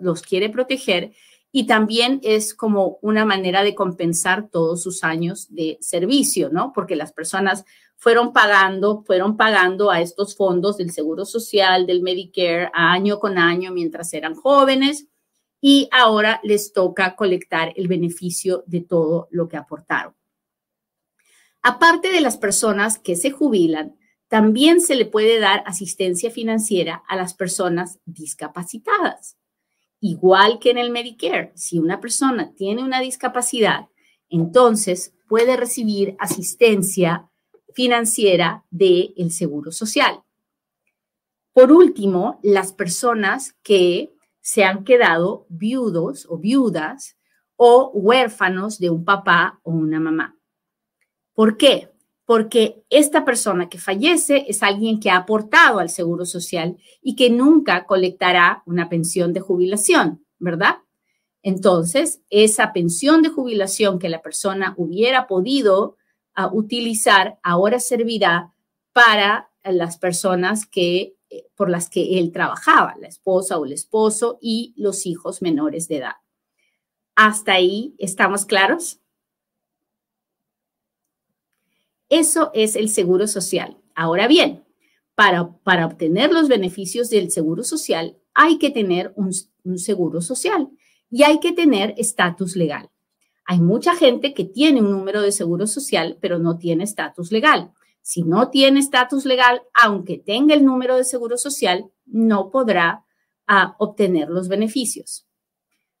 los 0.00 0.22
quiere 0.22 0.48
proteger 0.50 1.12
y 1.52 1.66
también 1.66 2.20
es 2.22 2.54
como 2.54 2.98
una 3.02 3.24
manera 3.24 3.64
de 3.64 3.74
compensar 3.74 4.48
todos 4.48 4.82
sus 4.82 5.02
años 5.02 5.52
de 5.52 5.78
servicio, 5.80 6.48
¿no? 6.50 6.72
Porque 6.72 6.94
las 6.94 7.12
personas 7.12 7.64
fueron 7.96 8.32
pagando, 8.32 9.02
fueron 9.02 9.36
pagando 9.36 9.90
a 9.90 10.00
estos 10.00 10.36
fondos 10.36 10.76
del 10.76 10.92
Seguro 10.92 11.24
Social, 11.24 11.86
del 11.86 12.02
Medicare, 12.02 12.70
año 12.72 13.18
con 13.18 13.36
año 13.36 13.72
mientras 13.72 14.14
eran 14.14 14.34
jóvenes 14.34 15.08
y 15.60 15.88
ahora 15.92 16.40
les 16.42 16.72
toca 16.72 17.16
colectar 17.16 17.72
el 17.76 17.88
beneficio 17.88 18.62
de 18.66 18.80
todo 18.80 19.28
lo 19.30 19.48
que 19.48 19.56
aportaron. 19.56 20.14
Aparte 21.62 22.10
de 22.10 22.22
las 22.22 22.38
personas 22.38 22.98
que 22.98 23.16
se 23.16 23.30
jubilan, 23.30 23.96
también 24.30 24.80
se 24.80 24.94
le 24.94 25.06
puede 25.06 25.40
dar 25.40 25.64
asistencia 25.66 26.30
financiera 26.30 27.02
a 27.08 27.16
las 27.16 27.34
personas 27.34 27.98
discapacitadas. 28.04 29.36
Igual 29.98 30.60
que 30.60 30.70
en 30.70 30.78
el 30.78 30.92
Medicare, 30.92 31.50
si 31.56 31.80
una 31.80 32.00
persona 32.00 32.54
tiene 32.54 32.84
una 32.84 33.00
discapacidad, 33.00 33.88
entonces 34.28 35.12
puede 35.28 35.56
recibir 35.56 36.14
asistencia 36.20 37.28
financiera 37.74 38.64
del 38.70 39.12
el 39.16 39.32
Seguro 39.32 39.72
Social. 39.72 40.22
Por 41.52 41.72
último, 41.72 42.38
las 42.44 42.72
personas 42.72 43.56
que 43.64 44.14
se 44.40 44.62
han 44.62 44.84
quedado 44.84 45.46
viudos 45.48 46.24
o 46.30 46.38
viudas 46.38 47.16
o 47.56 47.90
huérfanos 47.92 48.78
de 48.78 48.90
un 48.90 49.04
papá 49.04 49.58
o 49.64 49.72
una 49.72 49.98
mamá. 49.98 50.38
¿Por 51.34 51.56
qué? 51.56 51.90
Porque 52.30 52.84
esta 52.90 53.24
persona 53.24 53.68
que 53.68 53.80
fallece 53.80 54.44
es 54.46 54.62
alguien 54.62 55.00
que 55.00 55.10
ha 55.10 55.16
aportado 55.16 55.80
al 55.80 55.90
Seguro 55.90 56.24
Social 56.24 56.76
y 57.02 57.16
que 57.16 57.28
nunca 57.28 57.86
colectará 57.86 58.62
una 58.66 58.88
pensión 58.88 59.32
de 59.32 59.40
jubilación, 59.40 60.24
¿verdad? 60.38 60.76
Entonces, 61.42 62.22
esa 62.30 62.72
pensión 62.72 63.22
de 63.22 63.30
jubilación 63.30 63.98
que 63.98 64.08
la 64.08 64.22
persona 64.22 64.74
hubiera 64.76 65.26
podido 65.26 65.96
uh, 66.38 66.56
utilizar 66.56 67.40
ahora 67.42 67.80
servirá 67.80 68.54
para 68.92 69.50
las 69.64 69.98
personas 69.98 70.66
que 70.66 71.16
eh, 71.30 71.48
por 71.56 71.68
las 71.68 71.90
que 71.90 72.20
él 72.20 72.30
trabajaba, 72.30 72.94
la 73.00 73.08
esposa 73.08 73.58
o 73.58 73.66
el 73.66 73.72
esposo 73.72 74.38
y 74.40 74.72
los 74.76 75.04
hijos 75.04 75.42
menores 75.42 75.88
de 75.88 75.96
edad. 75.96 76.14
¿Hasta 77.16 77.54
ahí 77.54 77.96
estamos 77.98 78.44
claros? 78.44 79.00
Eso 82.10 82.50
es 82.52 82.76
el 82.76 82.90
seguro 82.90 83.26
social. 83.26 83.78
Ahora 83.94 84.28
bien, 84.28 84.64
para, 85.14 85.56
para 85.62 85.86
obtener 85.86 86.32
los 86.32 86.48
beneficios 86.48 87.08
del 87.08 87.30
seguro 87.30 87.62
social 87.64 88.18
hay 88.34 88.58
que 88.58 88.70
tener 88.70 89.12
un, 89.16 89.30
un 89.64 89.78
seguro 89.78 90.20
social 90.20 90.68
y 91.08 91.22
hay 91.22 91.40
que 91.40 91.52
tener 91.52 91.94
estatus 91.96 92.56
legal. 92.56 92.90
Hay 93.44 93.60
mucha 93.60 93.96
gente 93.96 94.34
que 94.34 94.44
tiene 94.44 94.80
un 94.80 94.90
número 94.90 95.22
de 95.22 95.32
seguro 95.32 95.66
social, 95.66 96.18
pero 96.20 96.38
no 96.38 96.58
tiene 96.58 96.84
estatus 96.84 97.32
legal. 97.32 97.72
Si 98.02 98.22
no 98.22 98.50
tiene 98.50 98.80
estatus 98.80 99.24
legal, 99.24 99.62
aunque 99.74 100.18
tenga 100.18 100.54
el 100.54 100.64
número 100.64 100.96
de 100.96 101.04
seguro 101.04 101.36
social, 101.36 101.90
no 102.06 102.50
podrá 102.50 103.04
ah, 103.46 103.76
obtener 103.78 104.28
los 104.28 104.48
beneficios. 104.48 105.26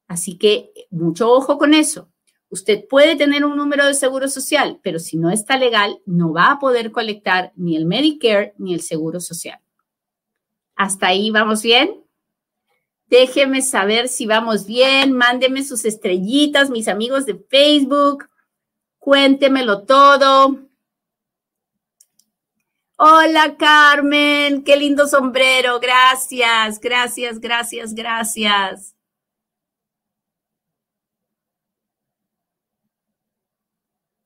Así 0.06 0.38
que 0.38 0.72
mucho 0.90 1.30
ojo 1.30 1.58
con 1.58 1.74
eso. 1.74 2.09
Usted 2.50 2.84
puede 2.88 3.14
tener 3.14 3.44
un 3.44 3.56
número 3.56 3.86
de 3.86 3.94
seguro 3.94 4.28
social, 4.28 4.80
pero 4.82 4.98
si 4.98 5.16
no 5.16 5.30
está 5.30 5.56
legal, 5.56 6.00
no 6.04 6.32
va 6.32 6.50
a 6.52 6.58
poder 6.58 6.90
colectar 6.90 7.52
ni 7.54 7.76
el 7.76 7.86
Medicare 7.86 8.54
ni 8.58 8.74
el 8.74 8.80
seguro 8.80 9.20
social. 9.20 9.60
¿Hasta 10.74 11.06
ahí 11.06 11.30
vamos 11.30 11.62
bien? 11.62 12.04
Déjeme 13.06 13.62
saber 13.62 14.08
si 14.08 14.26
vamos 14.26 14.66
bien. 14.66 15.12
Mándeme 15.12 15.62
sus 15.62 15.84
estrellitas, 15.84 16.70
mis 16.70 16.88
amigos 16.88 17.24
de 17.24 17.38
Facebook. 17.48 18.28
Cuéntemelo 18.98 19.82
todo. 19.82 20.70
Hola 22.96 23.56
Carmen, 23.56 24.62
qué 24.62 24.76
lindo 24.76 25.08
sombrero. 25.08 25.80
Gracias, 25.80 26.78
gracias, 26.78 27.40
gracias, 27.40 27.94
gracias. 27.94 28.94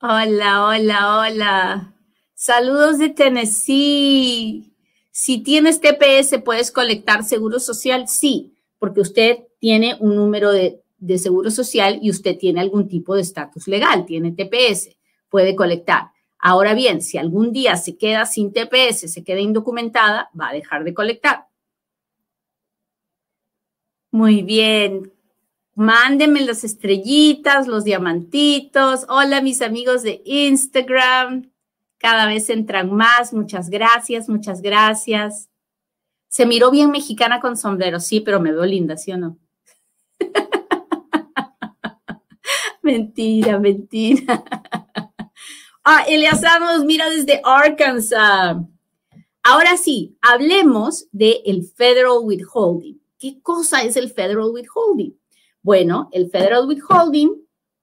Hola, 0.07 0.67
hola, 0.67 1.17
hola. 1.17 1.93
Saludos 2.35 2.99
de 2.99 3.09
Tennessee. 3.09 4.71
Si 5.09 5.39
tienes 5.41 5.81
TPS, 5.81 6.43
¿puedes 6.43 6.71
colectar 6.71 7.23
seguro 7.23 7.59
social? 7.59 8.07
Sí, 8.07 8.53
porque 8.77 9.01
usted 9.01 9.39
tiene 9.57 9.97
un 9.99 10.15
número 10.15 10.51
de, 10.51 10.79
de 10.99 11.17
seguro 11.17 11.49
social 11.49 11.97
y 12.03 12.11
usted 12.11 12.37
tiene 12.37 12.61
algún 12.61 12.87
tipo 12.87 13.15
de 13.15 13.23
estatus 13.23 13.67
legal, 13.67 14.05
tiene 14.05 14.31
TPS, 14.31 14.95
puede 15.27 15.55
colectar. 15.55 16.11
Ahora 16.37 16.75
bien, 16.75 17.01
si 17.01 17.17
algún 17.17 17.51
día 17.51 17.75
se 17.75 17.97
queda 17.97 18.27
sin 18.27 18.53
TPS, 18.53 19.11
se 19.11 19.23
queda 19.23 19.39
indocumentada, 19.39 20.29
va 20.39 20.49
a 20.49 20.53
dejar 20.53 20.83
de 20.83 20.93
colectar. 20.93 21.47
Muy 24.11 24.43
bien. 24.43 25.14
Mándenme 25.75 26.39
las 26.39 26.63
estrellitas, 26.63 27.67
los 27.67 27.83
diamantitos. 27.83 29.05
Hola, 29.09 29.41
mis 29.41 29.61
amigos 29.61 30.03
de 30.03 30.21
Instagram. 30.23 31.51
Cada 31.97 32.27
vez 32.27 32.49
entran 32.49 32.93
más. 32.93 33.33
Muchas 33.33 33.69
gracias, 33.69 34.29
muchas 34.29 34.61
gracias. 34.61 35.49
Se 36.29 36.45
miró 36.45 36.71
bien 36.71 36.91
mexicana 36.91 37.41
con 37.41 37.57
sombrero, 37.57 37.99
sí, 37.99 38.21
pero 38.21 38.39
me 38.39 38.53
veo 38.53 38.65
linda, 38.65 38.95
¿sí 38.95 39.11
o 39.11 39.17
no? 39.17 39.37
mentira, 42.81 43.59
mentira. 43.59 44.43
Ah, 45.87 46.03
nos 46.59 46.83
mira 46.83 47.07
desde 47.11 47.41
Arkansas. 47.43 48.57
Ahora 49.43 49.77
sí, 49.77 50.17
hablemos 50.19 51.05
del 51.11 51.41
el 51.45 51.63
Federal 51.63 52.21
Withholding. 52.23 52.99
¿Qué 53.19 53.39
cosa 53.43 53.83
es 53.83 53.95
el 53.95 54.09
Federal 54.09 54.49
Withholding? 54.51 55.15
Bueno, 55.65 56.09
el 56.11 56.29
Federal 56.29 56.67
Withholding 56.67 57.33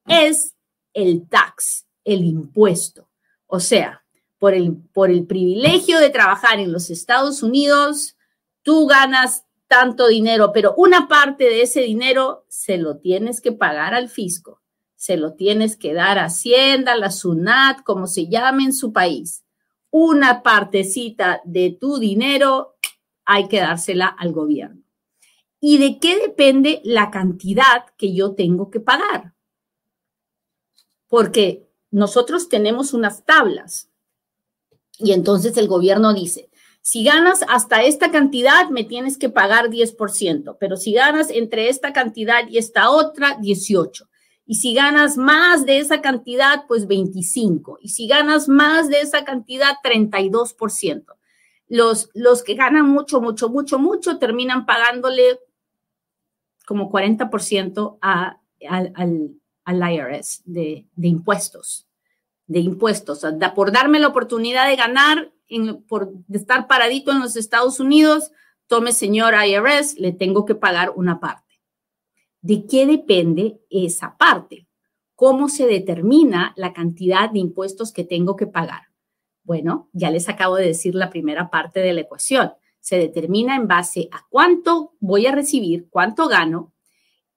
es 0.06 0.54
el 0.94 1.28
tax, 1.28 1.84
el 2.04 2.24
impuesto. 2.24 3.08
O 3.46 3.58
sea, 3.58 4.04
por 4.38 4.54
el, 4.54 4.76
por 4.92 5.10
el 5.10 5.26
privilegio 5.26 5.98
de 5.98 6.10
trabajar 6.10 6.60
en 6.60 6.70
los 6.70 6.90
Estados 6.90 7.42
Unidos, 7.42 8.16
tú 8.62 8.86
ganas 8.86 9.46
tanto 9.66 10.06
dinero, 10.06 10.52
pero 10.54 10.74
una 10.76 11.08
parte 11.08 11.44
de 11.44 11.62
ese 11.62 11.80
dinero 11.80 12.44
se 12.48 12.78
lo 12.78 12.98
tienes 12.98 13.40
que 13.40 13.50
pagar 13.50 13.94
al 13.94 14.08
fisco 14.08 14.62
se 15.02 15.16
lo 15.16 15.32
tienes 15.32 15.76
que 15.76 15.94
dar 15.94 16.16
a 16.20 16.26
Hacienda, 16.26 16.94
la 16.94 17.10
SUNAT, 17.10 17.82
como 17.82 18.06
se 18.06 18.28
llame 18.28 18.62
en 18.62 18.72
su 18.72 18.92
país. 18.92 19.44
Una 19.90 20.44
partecita 20.44 21.40
de 21.44 21.76
tu 21.80 21.98
dinero 21.98 22.76
hay 23.24 23.48
que 23.48 23.58
dársela 23.58 24.06
al 24.06 24.30
gobierno. 24.30 24.81
¿Y 25.64 25.78
de 25.78 26.00
qué 26.00 26.18
depende 26.18 26.80
la 26.82 27.12
cantidad 27.12 27.86
que 27.96 28.12
yo 28.12 28.34
tengo 28.34 28.68
que 28.68 28.80
pagar? 28.80 29.32
Porque 31.06 31.70
nosotros 31.92 32.48
tenemos 32.48 32.92
unas 32.92 33.24
tablas 33.24 33.88
y 34.98 35.12
entonces 35.12 35.56
el 35.56 35.68
gobierno 35.68 36.14
dice, 36.14 36.50
si 36.80 37.04
ganas 37.04 37.44
hasta 37.48 37.84
esta 37.84 38.10
cantidad, 38.10 38.70
me 38.70 38.82
tienes 38.82 39.16
que 39.16 39.28
pagar 39.28 39.68
10%, 39.68 40.56
pero 40.58 40.76
si 40.76 40.94
ganas 40.94 41.30
entre 41.30 41.68
esta 41.68 41.92
cantidad 41.92 42.48
y 42.48 42.58
esta 42.58 42.90
otra, 42.90 43.38
18. 43.40 44.08
Y 44.44 44.56
si 44.56 44.74
ganas 44.74 45.16
más 45.16 45.64
de 45.64 45.78
esa 45.78 46.00
cantidad, 46.00 46.64
pues 46.66 46.88
25. 46.88 47.78
Y 47.80 47.90
si 47.90 48.08
ganas 48.08 48.48
más 48.48 48.88
de 48.88 49.00
esa 49.00 49.24
cantidad, 49.24 49.76
32%. 49.84 51.04
Los, 51.68 52.10
los 52.14 52.42
que 52.42 52.54
ganan 52.54 52.88
mucho, 52.88 53.20
mucho, 53.20 53.48
mucho, 53.48 53.78
mucho, 53.78 54.18
terminan 54.18 54.66
pagándole 54.66 55.38
como 56.66 56.90
40% 56.90 57.98
a, 58.00 58.40
al, 58.68 59.40
IRS 59.66 60.42
de, 60.44 60.86
impuestos. 61.00 61.88
De 62.46 62.60
impuestos. 62.60 63.24
por 63.54 63.72
darme 63.72 63.98
la 63.98 64.08
oportunidad 64.08 64.68
de 64.68 64.76
ganar, 64.76 65.32
por 65.88 66.12
estar 66.30 66.66
paradito 66.66 67.12
en 67.12 67.20
los 67.20 67.36
Estados 67.36 67.80
Unidos, 67.80 68.32
tome 68.66 68.92
señor 68.92 69.34
IRS, 69.34 69.98
le 69.98 70.12
tengo 70.12 70.44
que 70.44 70.54
pagar 70.54 70.92
una 70.96 71.20
parte. 71.20 71.60
¿De 72.40 72.66
qué 72.66 72.86
depende 72.86 73.60
esa 73.70 74.16
parte? 74.16 74.66
¿Cómo 75.14 75.48
se 75.48 75.66
determina 75.66 76.52
la 76.56 76.72
cantidad 76.72 77.30
de 77.30 77.38
impuestos 77.38 77.92
que 77.92 78.02
tengo 78.04 78.34
que 78.34 78.46
pagar? 78.46 78.88
Bueno, 79.44 79.88
ya 79.92 80.10
les 80.10 80.28
acabo 80.28 80.56
de 80.56 80.66
decir 80.66 80.94
la 80.94 81.10
primera 81.10 81.50
parte 81.50 81.80
de 81.80 81.92
la 81.92 82.00
ecuación. 82.00 82.52
Se 82.82 82.98
determina 82.98 83.56
en 83.56 83.66
base 83.66 84.08
a 84.12 84.26
cuánto 84.28 84.92
voy 85.00 85.24
a 85.26 85.32
recibir, 85.32 85.88
cuánto 85.88 86.28
gano 86.28 86.74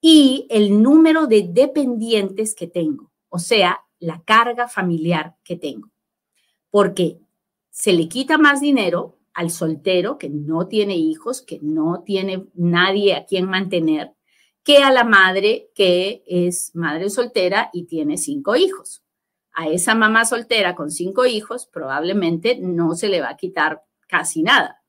y 0.00 0.46
el 0.50 0.82
número 0.82 1.26
de 1.26 1.48
dependientes 1.48 2.54
que 2.54 2.66
tengo, 2.66 3.10
o 3.28 3.38
sea, 3.38 3.80
la 3.98 4.22
carga 4.22 4.68
familiar 4.68 5.36
que 5.42 5.56
tengo. 5.56 5.90
Porque 6.70 7.18
se 7.70 7.92
le 7.92 8.08
quita 8.08 8.38
más 8.38 8.60
dinero 8.60 9.18
al 9.34 9.50
soltero 9.50 10.18
que 10.18 10.28
no 10.28 10.66
tiene 10.66 10.96
hijos, 10.96 11.42
que 11.42 11.58
no 11.62 12.02
tiene 12.04 12.46
nadie 12.54 13.14
a 13.14 13.24
quien 13.24 13.46
mantener, 13.46 14.14
que 14.64 14.78
a 14.78 14.90
la 14.90 15.04
madre 15.04 15.70
que 15.74 16.24
es 16.26 16.74
madre 16.74 17.08
soltera 17.08 17.70
y 17.72 17.84
tiene 17.84 18.18
cinco 18.18 18.56
hijos. 18.56 19.02
A 19.52 19.68
esa 19.68 19.94
mamá 19.94 20.24
soltera 20.24 20.74
con 20.74 20.90
cinco 20.90 21.24
hijos 21.24 21.66
probablemente 21.66 22.58
no 22.60 22.94
se 22.94 23.08
le 23.08 23.20
va 23.20 23.30
a 23.30 23.36
quitar 23.36 23.84
casi 24.08 24.42
nada, 24.42 24.82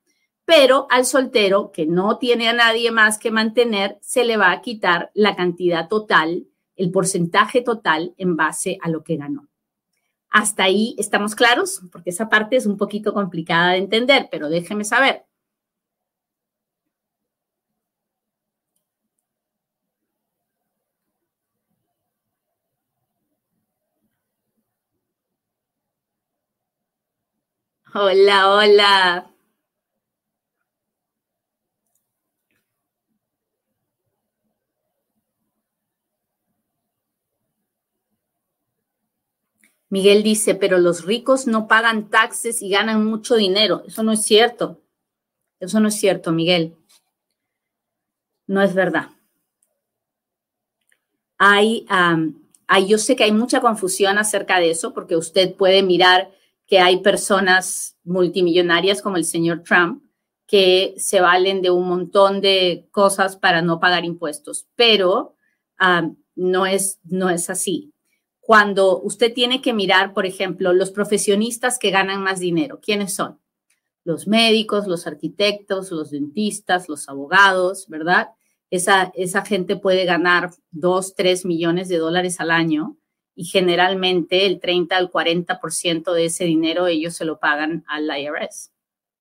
pero 0.48 0.88
al 0.90 1.06
soltero 1.06 1.74
que 1.74 1.86
no 1.86 2.20
tiene 2.20 2.48
a 2.48 2.54
nadie 2.54 2.90
más 2.90 3.18
que 3.18 3.32
mantener, 3.32 3.98
se 4.02 4.24
le 4.24 4.38
va 4.38 4.52
a 4.54 4.62
quitar 4.62 5.12
la 5.14 5.36
cantidad 5.36 5.90
total, 5.90 6.48
el 6.78 6.90
porcentaje 6.90 7.62
total 7.62 8.14
en 8.18 8.38
base 8.38 8.78
a 8.82 8.88
lo 8.88 9.04
que 9.04 9.18
ganó. 9.18 9.50
Hasta 10.30 10.64
ahí 10.64 10.96
estamos 10.98 11.36
claros, 11.36 11.82
porque 11.92 12.12
esa 12.12 12.30
parte 12.30 12.56
es 12.56 12.66
un 12.66 12.78
poquito 12.78 13.14
complicada 13.14 13.72
de 13.74 13.80
entender, 13.80 14.30
pero 14.32 14.48
déjeme 14.48 14.86
saber. 14.86 15.26
Hola, 27.94 28.48
hola. 28.56 29.37
Miguel 39.90 40.24
dice, 40.24 40.56
pero 40.56 40.80
los 40.80 41.06
ricos 41.06 41.48
no 41.48 41.68
pagan 41.68 42.10
taxes 42.10 42.62
y 42.62 42.70
ganan 42.70 43.06
mucho 43.06 43.36
dinero. 43.36 43.84
Eso 43.88 44.04
no 44.04 44.12
es 44.12 44.24
cierto. 44.24 44.82
Eso 45.60 45.80
no 45.80 45.88
es 45.88 45.96
cierto, 45.96 46.32
Miguel. 46.32 46.76
No 48.48 48.62
es 48.62 48.74
verdad. 48.74 49.10
Hay, 51.38 51.86
hay, 52.68 52.88
yo 52.88 52.98
sé 52.98 53.16
que 53.16 53.24
hay 53.24 53.32
mucha 53.32 53.62
confusión 53.62 54.18
acerca 54.18 54.60
de 54.60 54.72
eso, 54.72 54.94
porque 54.94 55.16
usted 55.16 55.56
puede 55.56 55.84
mirar 55.84 56.32
que 56.66 56.80
hay 56.80 57.02
personas 57.02 57.98
multimillonarias 58.04 59.02
como 59.02 59.18
el 59.18 59.26
señor 59.26 59.64
Trump 59.64 60.04
que 60.48 60.96
se 60.98 61.20
valen 61.20 61.62
de 61.62 61.70
un 61.70 61.88
montón 61.88 62.42
de 62.42 62.88
cosas 62.92 63.36
para 63.36 63.62
no 63.62 63.80
pagar 63.80 64.06
impuestos, 64.06 64.68
pero 64.76 65.36
no, 66.36 66.66
es, 66.66 67.00
no 67.04 67.30
es 67.30 67.50
así. 67.50 67.94
Cuando 68.48 69.02
usted 69.02 69.34
tiene 69.34 69.62
que 69.62 69.74
mirar, 69.74 70.14
por 70.14 70.26
ejemplo, 70.26 70.72
los 70.72 70.92
profesionistas 70.92 71.78
que 71.78 71.92
ganan 71.92 72.24
más 72.24 72.40
dinero, 72.40 72.80
¿quiénes 72.82 73.14
son? 73.14 73.42
Los 74.06 74.26
médicos, 74.26 74.88
los 74.88 75.06
arquitectos, 75.06 75.92
los 75.92 76.12
dentistas, 76.12 76.88
los 76.88 77.10
abogados, 77.10 77.90
¿verdad? 77.90 78.30
Esa, 78.70 79.12
esa 79.16 79.44
gente 79.44 79.76
puede 79.76 80.06
ganar 80.06 80.52
dos, 80.72 81.14
tres 81.14 81.44
millones 81.44 81.90
de 81.90 81.98
dólares 81.98 82.40
al 82.40 82.52
año 82.52 82.96
y 83.36 83.44
generalmente 83.44 84.46
el 84.46 84.62
30 84.62 84.96
al 84.96 85.12
40% 85.12 86.14
de 86.14 86.24
ese 86.24 86.46
dinero 86.46 86.88
ellos 86.88 87.18
se 87.18 87.26
lo 87.26 87.40
pagan 87.40 87.84
al 87.86 88.10
IRS. 88.18 88.72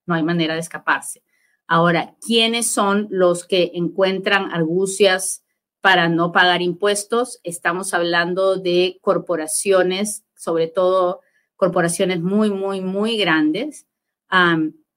No 0.06 0.14
hay 0.14 0.22
manera 0.22 0.54
de 0.54 0.60
escaparse. 0.60 1.24
Ahora, 1.66 2.14
¿quiénes 2.24 2.70
son 2.70 3.08
los 3.10 3.44
que 3.44 3.72
encuentran 3.74 4.52
argucias 4.52 5.42
para 5.86 6.08
no 6.08 6.32
pagar 6.32 6.62
impuestos? 6.62 7.38
Estamos 7.44 7.94
hablando 7.94 8.56
de 8.56 8.98
corporaciones, 9.02 10.24
sobre 10.34 10.66
todo 10.66 11.20
corporaciones 11.54 12.20
muy, 12.20 12.50
muy, 12.50 12.80
muy 12.80 13.16
grandes, 13.16 13.86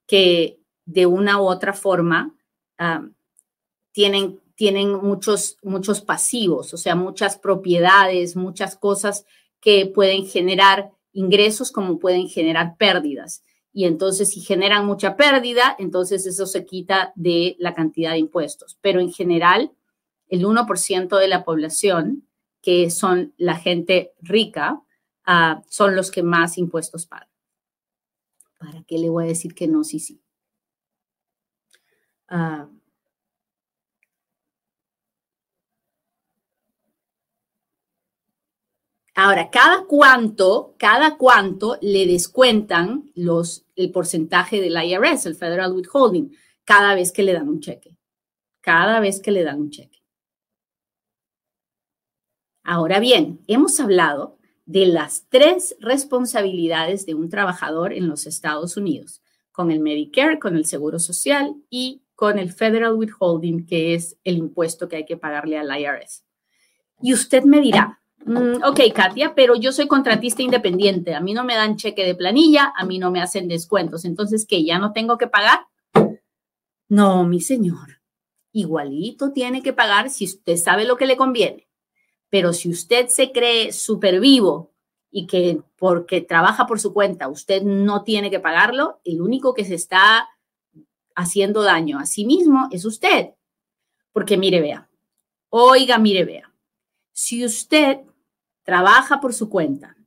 que 0.08 0.60
de 0.86 1.06
una 1.06 1.40
u 1.40 1.46
otra 1.46 1.74
forma 1.74 2.36
tienen 3.92 4.40
tienen 4.56 4.94
muchos, 4.94 5.58
muchos 5.62 6.02
pasivos, 6.02 6.74
o 6.74 6.78
sea, 6.78 6.96
muchas 6.96 7.38
propiedades, 7.38 8.36
muchas 8.36 8.76
cosas 8.76 9.28
que 9.62 9.86
pueden 9.86 10.26
generar 10.26 10.90
ingresos 11.14 11.72
como 11.72 12.00
pueden 12.00 12.28
generar 12.28 12.78
pérdidas. 12.78 13.44
Y 13.72 13.86
entonces, 13.86 14.32
si 14.32 14.42
generan 14.42 14.88
mucha 14.88 15.16
pérdida, 15.16 15.76
entonces 15.78 16.26
eso 16.26 16.48
se 16.48 16.66
quita 16.66 17.14
de 17.16 17.58
la 17.60 17.76
cantidad 17.76 18.14
de 18.14 18.18
impuestos. 18.18 18.80
Pero 18.82 19.00
en 19.00 19.14
general, 19.14 19.72
el 20.30 20.46
1% 20.46 21.18
de 21.18 21.28
la 21.28 21.44
población, 21.44 22.28
que 22.62 22.90
son 22.90 23.34
la 23.38 23.56
gente 23.56 24.14
rica, 24.22 24.82
ah, 25.26 25.64
son 25.68 25.96
los 25.96 26.12
que 26.12 26.24
más 26.24 26.58
impuestos 26.58 27.06
pagan. 27.06 27.28
¿Para 28.58 28.84
qué 28.84 28.98
le 28.98 29.10
voy 29.10 29.26
a 29.26 29.28
decir 29.28 29.54
que 29.56 29.68
no? 29.68 29.84
Sí, 29.84 30.00
sí. 30.00 30.22
Uh, 32.30 32.80
Ahora, 39.22 39.50
cada 39.50 39.84
cuánto, 39.84 40.76
cada 40.78 41.18
cuánto 41.18 41.78
le 41.82 42.08
descuentan 42.08 43.12
los, 43.16 43.66
el 43.76 43.92
porcentaje 43.92 44.62
del 44.62 44.82
IRS, 44.82 45.26
el 45.26 45.36
Federal 45.36 45.74
Withholding, 45.74 46.34
cada 46.64 46.96
vez 46.96 47.12
que 47.12 47.24
le 47.24 47.34
dan 47.34 47.50
un 47.50 47.60
cheque. 47.60 47.98
Cada 48.62 49.02
vez 49.02 49.20
que 49.20 49.32
le 49.32 49.44
dan 49.44 49.60
un 49.60 49.72
cheque. 49.72 49.99
Ahora 52.72 53.00
bien, 53.00 53.40
hemos 53.48 53.80
hablado 53.80 54.38
de 54.68 54.86
las 54.86 55.26
tres 55.30 55.76
responsabilidades 55.80 57.08
de 57.08 57.16
un 57.16 57.28
trabajador 57.28 57.94
en 57.94 58.08
los 58.08 58.28
Estados 58.28 58.78
Unidos, 58.78 59.24
con 59.52 59.72
el 59.72 59.80
Medicare, 59.80 60.38
con 60.38 60.56
el 60.56 60.66
Seguro 60.66 61.00
Social 61.00 61.56
y 61.72 62.04
con 62.14 62.38
el 62.38 62.52
Federal 62.52 62.94
Withholding, 62.94 63.66
que 63.66 63.96
es 63.96 64.18
el 64.24 64.38
impuesto 64.38 64.88
que 64.88 64.98
hay 64.98 65.06
que 65.06 65.18
pagarle 65.18 65.58
al 65.58 65.76
IRS. 65.82 66.24
Y 67.02 67.16
usted 67.16 67.44
me 67.44 67.60
dirá, 67.60 68.00
Mm, 68.24 68.62
ok, 68.64 68.82
Katia, 68.94 69.34
pero 69.34 69.56
yo 69.56 69.72
soy 69.72 69.88
contratista 69.88 70.44
independiente. 70.44 71.16
A 71.16 71.22
mí 71.22 71.34
no 71.34 71.44
me 71.44 71.56
dan 71.56 71.78
cheque 71.78 72.06
de 72.06 72.14
planilla, 72.14 72.72
a 72.76 72.86
mí 72.86 73.00
no 73.00 73.10
me 73.10 73.22
hacen 73.22 73.48
descuentos. 73.48 74.06
Entonces, 74.06 74.46
¿qué? 74.46 74.64
¿Ya 74.64 74.78
no 74.78 74.92
tengo 74.92 75.18
que 75.18 75.28
pagar? 75.28 75.62
No, 76.90 77.24
mi 77.26 77.42
señor. 77.42 78.02
Igualito 78.52 79.32
tiene 79.32 79.64
que 79.64 79.74
pagar 79.74 80.10
si 80.12 80.26
usted 80.26 80.58
sabe 80.58 80.86
lo 80.86 80.98
que 80.98 81.08
le 81.08 81.18
conviene. 81.18 81.69
Pero 82.30 82.54
si 82.54 82.70
usted 82.70 83.08
se 83.08 83.32
cree 83.32 83.72
súper 83.72 84.20
vivo 84.20 84.72
y 85.12 85.26
que 85.28 85.62
porque 85.78 86.22
trabaja 86.22 86.68
por 86.68 86.80
su 86.80 86.94
cuenta 86.94 87.28
usted 87.28 87.64
no 87.64 88.04
tiene 88.04 88.30
que 88.30 88.40
pagarlo, 88.40 89.02
el 89.04 89.22
único 89.22 89.54
que 89.54 89.66
se 89.66 89.76
está 89.76 90.30
haciendo 91.16 91.64
daño 91.64 92.00
a 92.00 92.06
sí 92.06 92.26
mismo 92.26 92.68
es 92.72 92.86
usted. 92.86 93.32
Porque 94.12 94.38
mire, 94.38 94.62
vea, 94.62 94.90
oiga, 95.50 95.98
mire, 95.98 96.26
vea, 96.26 96.54
si 97.12 97.44
usted 97.44 98.00
trabaja 98.64 99.20
por 99.20 99.34
su 99.34 99.50
cuenta 99.50 99.98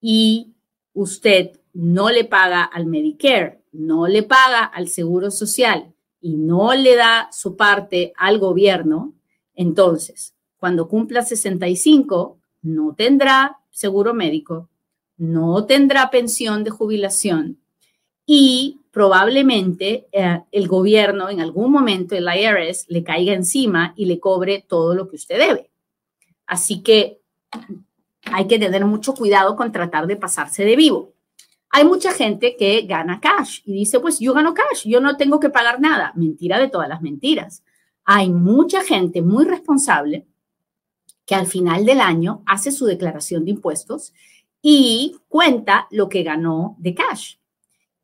y 0.00 0.54
usted 0.92 1.60
no 1.72 2.10
le 2.10 2.24
paga 2.24 2.62
al 2.64 2.86
Medicare, 2.86 3.62
no 3.72 4.06
le 4.06 4.22
paga 4.22 4.64
al 4.64 4.88
Seguro 4.88 5.30
Social 5.30 5.94
y 6.20 6.36
no 6.36 6.74
le 6.74 6.96
da 6.96 7.28
su 7.32 7.56
parte 7.56 8.12
al 8.16 8.38
gobierno, 8.38 9.14
entonces, 9.54 10.34
cuando 10.58 10.88
cumpla 10.88 11.22
65, 11.22 12.38
no 12.62 12.94
tendrá 12.94 13.58
seguro 13.70 14.14
médico, 14.14 14.68
no 15.16 15.64
tendrá 15.66 16.10
pensión 16.10 16.64
de 16.64 16.70
jubilación 16.70 17.58
y 18.26 18.80
probablemente 18.90 20.08
eh, 20.12 20.42
el 20.50 20.68
gobierno 20.68 21.30
en 21.30 21.40
algún 21.40 21.72
momento, 21.72 22.14
el 22.16 22.26
IRS, 22.26 22.86
le 22.88 23.02
caiga 23.02 23.32
encima 23.32 23.94
y 23.96 24.06
le 24.06 24.20
cobre 24.20 24.64
todo 24.66 24.94
lo 24.94 25.08
que 25.08 25.16
usted 25.16 25.38
debe. 25.38 25.70
Así 26.46 26.82
que 26.82 27.20
hay 28.24 28.46
que 28.46 28.58
tener 28.58 28.84
mucho 28.84 29.14
cuidado 29.14 29.56
con 29.56 29.72
tratar 29.72 30.06
de 30.06 30.16
pasarse 30.16 30.64
de 30.64 30.76
vivo. 30.76 31.14
Hay 31.70 31.84
mucha 31.84 32.12
gente 32.12 32.56
que 32.56 32.82
gana 32.82 33.20
cash 33.20 33.60
y 33.64 33.72
dice, 33.72 34.00
pues 34.00 34.18
yo 34.18 34.32
gano 34.34 34.54
cash, 34.54 34.86
yo 34.86 35.00
no 35.00 35.16
tengo 35.16 35.38
que 35.38 35.50
pagar 35.50 35.80
nada. 35.80 36.12
Mentira 36.14 36.58
de 36.58 36.68
todas 36.68 36.88
las 36.88 37.02
mentiras. 37.02 37.62
Hay 38.04 38.30
mucha 38.30 38.82
gente 38.82 39.22
muy 39.22 39.44
responsable 39.44 40.26
que 41.28 41.34
al 41.34 41.46
final 41.46 41.84
del 41.84 42.00
año 42.00 42.42
hace 42.46 42.72
su 42.72 42.86
declaración 42.86 43.44
de 43.44 43.50
impuestos 43.50 44.14
y 44.62 45.14
cuenta 45.28 45.86
lo 45.90 46.08
que 46.08 46.22
ganó 46.22 46.74
de 46.78 46.94
cash. 46.94 47.34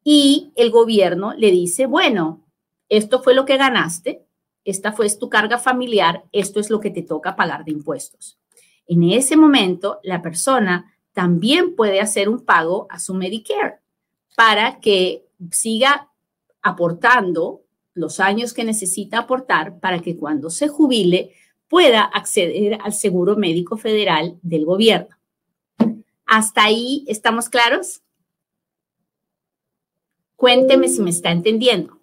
Y 0.05 0.53
el 0.57 0.71
gobierno 0.71 1.33
le 1.33 1.51
dice, 1.51 1.87
bueno, 1.87 2.45
esto 2.91 3.23
fue 3.23 3.33
lo 3.33 3.47
que 3.47 3.57
ganaste, 3.57 4.27
esta 4.63 4.93
fue 4.93 5.09
tu 5.17 5.31
carga 5.31 5.57
familiar, 5.57 6.25
esto 6.33 6.61
es 6.61 6.69
lo 6.69 6.81
que 6.81 6.91
te 6.91 7.01
toca 7.01 7.35
pagar 7.35 7.65
de 7.65 7.73
impuestos. 7.73 8.39
En 8.87 9.03
ese 9.05 9.39
momento, 9.39 10.01
la 10.03 10.21
persona 10.21 10.95
también 11.15 11.75
puede 11.77 12.03
hacer 12.03 12.29
un 12.29 12.45
pago 12.45 12.87
a 12.91 13.01
su 13.01 13.15
Medicare 13.15 13.79
para 14.37 14.81
que 14.81 15.25
siga 15.51 16.11
aportando 16.61 17.63
los 17.95 18.21
años 18.21 18.53
que 18.53 18.65
necesita 18.65 19.21
aportar 19.21 19.81
para 19.81 20.01
que 20.01 20.15
cuando 20.15 20.51
se 20.51 20.69
jubile 20.69 21.33
pueda 21.69 22.03
acceder 22.03 22.79
al 22.83 22.93
seguro 22.93 23.37
médico 23.37 23.77
federal 23.77 24.39
del 24.43 24.65
gobierno. 24.65 25.17
¿Hasta 26.27 26.65
ahí 26.65 27.05
estamos 27.09 27.49
claros? 27.49 28.03
Cuénteme 30.37 30.89
si 30.89 31.01
me 31.01 31.11
está 31.11 31.31
entendiendo. 31.31 31.99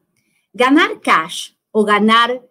Ganar 0.54 1.02
cash 1.02 1.52
o 1.72 1.86
ganar 1.86 2.42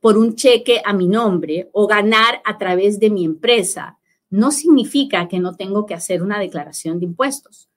por 0.00 0.16
un 0.16 0.34
cheque 0.34 0.80
a 0.82 0.94
mi 0.94 1.06
nombre 1.06 1.68
o 1.72 1.86
ganar 1.86 2.40
a 2.44 2.56
través 2.56 2.98
de 2.98 3.10
mi 3.10 3.24
empresa, 3.24 3.98
no 4.30 4.50
significa 4.50 5.28
que 5.28 5.38
no 5.38 5.56
tengo 5.56 5.84
que 5.84 5.92
hacer 5.92 6.22
una 6.22 6.38
declaración 6.38 6.98
de 6.98 7.04
impuestos. 7.04 7.68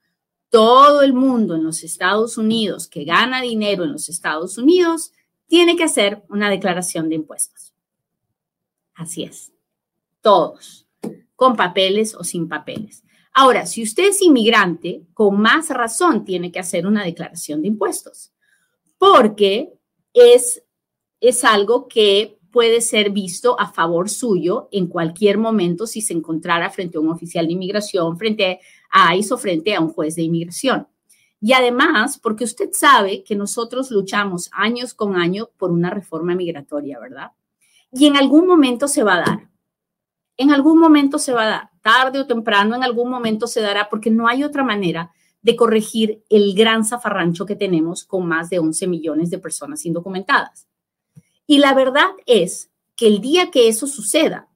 Todo 0.49 1.01
el 1.01 1.11
mundo 1.11 1.55
en 1.55 1.65
los 1.65 1.83
Estados 1.83 2.37
Unidos 2.37 2.87
que 2.87 3.03
gana 3.03 3.41
dinero 3.41 3.83
en 3.83 3.91
los 3.91 4.07
Estados 4.07 4.57
Unidos 4.57 5.11
tiene 5.47 5.75
que 5.75 5.83
hacer 5.83 6.23
una 6.29 6.49
declaración 6.49 7.09
de 7.09 7.15
impuestos. 7.15 7.74
Así 8.95 9.23
es. 9.23 9.51
Todos, 10.21 10.87
con 11.35 11.55
papeles 11.55 12.15
o 12.15 12.23
sin 12.23 12.47
papeles. 12.47 13.03
Ahora, 13.33 13.65
si 13.65 13.83
usted 13.83 14.09
es 14.09 14.21
inmigrante, 14.21 15.05
con 15.13 15.39
más 15.39 15.69
razón 15.69 16.23
tiene 16.23 16.51
que 16.51 16.59
hacer 16.59 16.87
una 16.87 17.03
declaración 17.03 17.61
de 17.61 17.67
impuestos, 17.67 18.31
porque 18.97 19.73
es, 20.13 20.63
es 21.19 21.43
algo 21.43 21.87
que 21.89 22.39
puede 22.49 22.79
ser 22.79 23.09
visto 23.09 23.59
a 23.59 23.69
favor 23.69 24.09
suyo 24.09 24.69
en 24.71 24.87
cualquier 24.87 25.37
momento 25.37 25.85
si 25.85 25.99
se 25.99 26.13
encontrara 26.13 26.69
frente 26.69 26.97
a 26.97 27.01
un 27.01 27.09
oficial 27.09 27.45
de 27.45 27.51
inmigración, 27.51 28.17
frente 28.17 28.61
a 28.89 29.13
ICE 29.13 29.33
o 29.33 29.37
frente 29.37 29.75
a 29.75 29.81
un 29.81 29.89
juez 29.89 30.15
de 30.15 30.21
inmigración. 30.21 30.87
Y 31.41 31.51
además, 31.51 32.17
porque 32.17 32.45
usted 32.45 32.69
sabe 32.71 33.25
que 33.25 33.35
nosotros 33.35 33.91
luchamos 33.91 34.49
años 34.53 34.93
con 34.93 35.17
año 35.17 35.49
por 35.57 35.69
una 35.69 35.89
reforma 35.89 36.33
migratoria, 36.33 36.97
¿verdad? 36.97 37.31
Y 37.97 38.07
en 38.07 38.17
algún 38.17 38.45
momento 38.45 38.89
se 38.89 39.03
va 39.03 39.15
a 39.15 39.19
dar. 39.19 39.49
En 40.35 40.51
algún 40.51 40.79
momento 40.79 41.17
se 41.17 41.31
va 41.31 41.43
a 41.43 41.47
dar. 41.47 41.69
Tarde 41.81 42.19
o 42.19 42.27
temprano, 42.27 42.75
en 42.75 42.83
algún 42.83 43.09
momento 43.09 43.47
se 43.47 43.61
dará, 43.61 43.87
porque 43.89 44.11
no 44.11 44.27
hay 44.27 44.43
otra 44.43 44.65
manera 44.65 45.13
de 45.41 45.55
corregir 45.55 46.21
el 46.29 46.53
gran 46.55 46.83
zafarrancho 46.83 47.45
que 47.45 47.55
tenemos 47.55 48.03
con 48.03 48.27
más 48.27 48.49
de 48.49 48.59
11 48.59 48.87
millones 48.87 49.29
de 49.29 49.39
personas 49.39 49.85
indocumentadas. 49.85 50.67
Y 51.47 51.59
la 51.59 51.73
verdad 51.73 52.09
es 52.25 52.69
que 52.97 53.07
el 53.07 53.21
día 53.21 53.49
que 53.49 53.69
eso 53.69 53.87
suceda, 53.87 54.49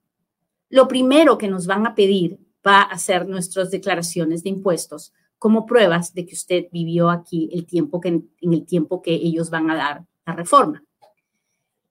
lo 0.67 0.89
primero 0.89 1.37
que 1.37 1.47
nos 1.47 1.65
van 1.65 1.87
a 1.87 1.95
pedir 1.95 2.39
va 2.67 2.81
a 2.81 2.97
ser 2.97 3.25
nuestras 3.25 3.71
declaraciones 3.71 4.43
de 4.43 4.49
impuestos 4.49 5.13
como 5.37 5.65
pruebas 5.65 6.13
de 6.13 6.25
que 6.25 6.33
usted 6.33 6.65
vivió 6.73 7.09
aquí 7.09 7.49
el 7.53 7.65
tiempo 7.65 8.01
que, 8.01 8.09
en 8.09 8.53
el 8.53 8.65
tiempo 8.65 9.01
que 9.01 9.13
ellos 9.13 9.49
van 9.49 9.71
a 9.71 9.75
dar 9.75 10.05
la 10.25 10.33
reforma. 10.33 10.83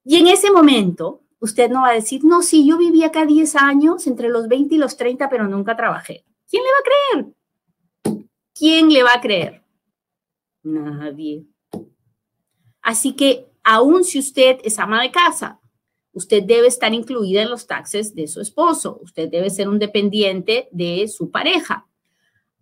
Y 0.05 0.17
en 0.17 0.27
ese 0.27 0.51
momento, 0.51 1.23
usted 1.41 1.71
no 1.71 1.83
va 1.83 1.91
a 1.91 1.95
decir, 1.95 2.25
no, 2.25 2.43
sí, 2.43 2.67
yo 2.67 2.79
viví 2.79 3.05
acá 3.05 3.27
10 3.27 3.57
años, 3.57 4.07
entre 4.07 4.29
los 4.29 4.49
20 4.49 4.75
y 4.75 4.79
los 4.79 4.97
30, 4.97 5.29
pero 5.29 5.47
nunca 5.49 5.77
trabajé. 5.77 6.25
¿Quién 6.49 6.63
le 6.63 6.71
va 6.71 6.79
a 6.79 6.85
creer? 6.85 8.27
¿Quién 8.55 8.93
le 8.93 9.03
va 9.03 9.15
a 9.15 9.21
creer? 9.21 9.63
Nadie. 10.63 11.45
Así 12.83 13.15
que 13.15 13.49
aun 13.63 14.03
si 14.03 14.19
usted 14.19 14.59
es 14.65 14.79
ama 14.79 15.03
de 15.03 15.11
casa, 15.11 15.61
usted 16.13 16.43
debe 16.43 16.67
estar 16.67 16.93
incluida 16.95 17.43
en 17.43 17.51
los 17.51 17.67
taxes 17.67 18.15
de 18.15 18.27
su 18.27 18.41
esposo, 18.41 18.99
usted 19.03 19.29
debe 19.29 19.51
ser 19.51 19.69
un 19.69 19.79
dependiente 19.79 20.69
de 20.73 21.07
su 21.07 21.31
pareja. 21.31 21.87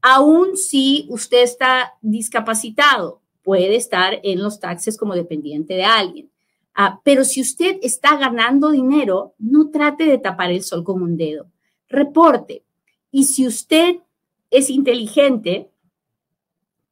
Aun 0.02 0.56
si 0.56 1.06
usted 1.08 1.42
está 1.42 1.94
discapacitado, 2.02 3.22
puede 3.42 3.76
estar 3.76 4.20
en 4.22 4.42
los 4.42 4.58
taxes 4.60 4.98
como 4.98 5.14
dependiente 5.14 5.74
de 5.74 5.84
alguien. 5.84 6.30
Ah, 6.78 7.00
pero 7.02 7.24
si 7.24 7.40
usted 7.40 7.78
está 7.80 8.18
ganando 8.18 8.70
dinero, 8.70 9.34
no 9.38 9.70
trate 9.70 10.04
de 10.04 10.18
tapar 10.18 10.50
el 10.50 10.62
sol 10.62 10.84
con 10.84 11.02
un 11.02 11.16
dedo. 11.16 11.50
Reporte. 11.88 12.64
Y 13.10 13.24
si 13.24 13.46
usted 13.46 13.96
es 14.50 14.68
inteligente, 14.68 15.70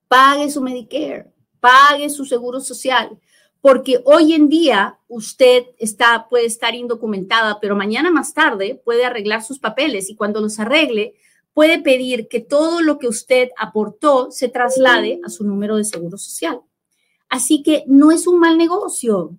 pague 0.09 0.51
su 0.51 0.63
Medicare, 0.63 1.31
pague 1.61 2.09
su 2.09 2.25
seguro 2.25 2.61
social, 2.61 3.19
porque 3.61 4.01
hoy 4.07 4.33
en 4.33 4.49
día 4.49 4.99
usted 5.07 5.67
está, 5.79 6.29
puede 6.31 6.47
estar 6.47 6.75
indocumentada, 6.75 7.61
pero 7.61 7.77
mañana 7.77 8.11
más 8.11 8.33
tarde 8.33 8.81
puede 8.83 9.05
arreglar 9.05 9.43
sus 9.43 9.59
papeles 9.59 10.09
y 10.09 10.17
cuando 10.17 10.41
los 10.41 10.59
arregle, 10.59 11.15
puede 11.53 11.83
pedir 11.83 12.29
que 12.29 12.41
todo 12.41 12.81
lo 12.81 12.99
que 12.99 13.07
usted 13.07 13.51
aportó 13.59 14.31
se 14.31 14.49
traslade 14.49 15.21
a 15.25 15.29
su 15.29 15.45
número 15.45 15.77
de 15.77 15.85
seguro 15.85 16.17
social. 16.17 16.63
Así 17.29 17.63
que 17.63 17.85
no 17.87 18.13
es 18.13 18.27
un 18.27 18.39
mal 18.41 18.57
negocio. 18.57 19.37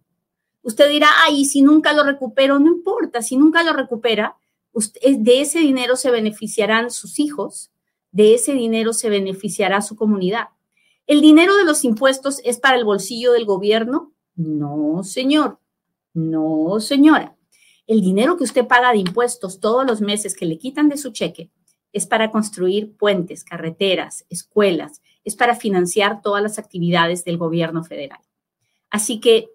Usted 0.65 0.89
dirá, 0.89 1.09
ay, 1.23 1.45
si 1.45 1.61
nunca 1.61 1.93
lo 1.93 2.03
recupero, 2.03 2.57
no 2.57 2.67
importa, 2.67 3.21
si 3.21 3.37
nunca 3.37 3.61
lo 3.61 3.71
recupera, 3.71 4.35
de 4.73 5.41
ese 5.41 5.59
dinero 5.59 5.95
se 5.95 6.09
beneficiarán 6.09 6.89
sus 6.89 7.19
hijos, 7.19 7.71
de 8.11 8.33
ese 8.33 8.53
dinero 8.53 8.91
se 8.91 9.09
beneficiará 9.09 9.83
su 9.83 9.95
comunidad. 9.95 10.47
¿El 11.05 11.21
dinero 11.21 11.55
de 11.55 11.65
los 11.65 11.83
impuestos 11.83 12.41
es 12.43 12.57
para 12.57 12.77
el 12.77 12.83
bolsillo 12.83 13.33
del 13.33 13.45
gobierno? 13.45 14.11
No, 14.35 15.03
señor. 15.03 15.59
No, 16.15 16.79
señora. 16.79 17.35
El 17.85 18.01
dinero 18.01 18.35
que 18.35 18.45
usted 18.45 18.65
paga 18.65 18.91
de 18.91 18.97
impuestos 18.97 19.59
todos 19.59 19.85
los 19.85 20.01
meses 20.01 20.35
que 20.35 20.47
le 20.47 20.57
quitan 20.57 20.89
de 20.89 20.97
su 20.97 21.11
cheque 21.11 21.51
es 21.93 22.07
para 22.07 22.31
construir 22.31 22.97
puentes, 22.97 23.43
carreteras, 23.43 24.25
escuelas, 24.31 25.03
es 25.23 25.35
para 25.35 25.55
financiar 25.55 26.23
todas 26.23 26.41
las 26.41 26.57
actividades 26.57 27.23
del 27.23 27.37
gobierno 27.37 27.83
federal. 27.83 28.19
Así 28.89 29.19
que 29.19 29.51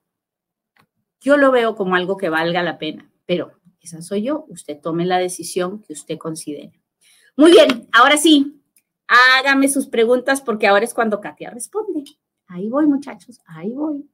yo 1.20 1.36
lo 1.36 1.50
veo 1.50 1.76
como 1.76 1.94
algo 1.94 2.16
que 2.16 2.28
valga 2.28 2.62
la 2.62 2.78
pena, 2.78 3.10
pero 3.26 3.52
esa 3.80 4.02
soy 4.02 4.22
yo. 4.22 4.44
Usted 4.48 4.80
tome 4.80 5.06
la 5.06 5.18
decisión 5.18 5.82
que 5.82 5.92
usted 5.92 6.18
considere. 6.18 6.80
Muy 7.36 7.52
bien, 7.52 7.88
ahora 7.92 8.16
sí, 8.16 8.60
hágame 9.06 9.68
sus 9.68 9.86
preguntas 9.86 10.40
porque 10.40 10.66
ahora 10.66 10.84
es 10.84 10.94
cuando 10.94 11.20
Katia 11.20 11.50
responde. 11.50 12.04
Ahí 12.46 12.68
voy, 12.68 12.86
muchachos, 12.86 13.40
ahí 13.46 13.70
voy. 13.72 14.08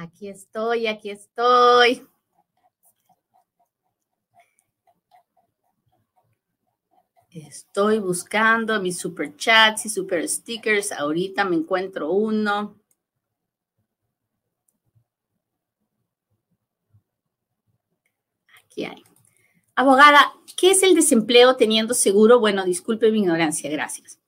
Aquí 0.00 0.30
estoy, 0.30 0.86
aquí 0.86 1.10
estoy. 1.10 2.08
Estoy 7.28 7.98
buscando 7.98 8.80
mis 8.80 8.98
super 8.98 9.36
chats 9.36 9.84
y 9.84 9.90
super 9.90 10.26
stickers. 10.26 10.90
Ahorita 10.90 11.44
me 11.44 11.56
encuentro 11.56 12.12
uno. 12.12 12.80
Aquí 18.64 18.86
hay. 18.86 19.04
Abogada, 19.74 20.32
¿qué 20.56 20.70
es 20.70 20.82
el 20.82 20.94
desempleo 20.94 21.56
teniendo 21.56 21.92
seguro? 21.92 22.40
Bueno, 22.40 22.64
disculpe 22.64 23.12
mi 23.12 23.18
ignorancia, 23.18 23.68
gracias. 23.68 24.18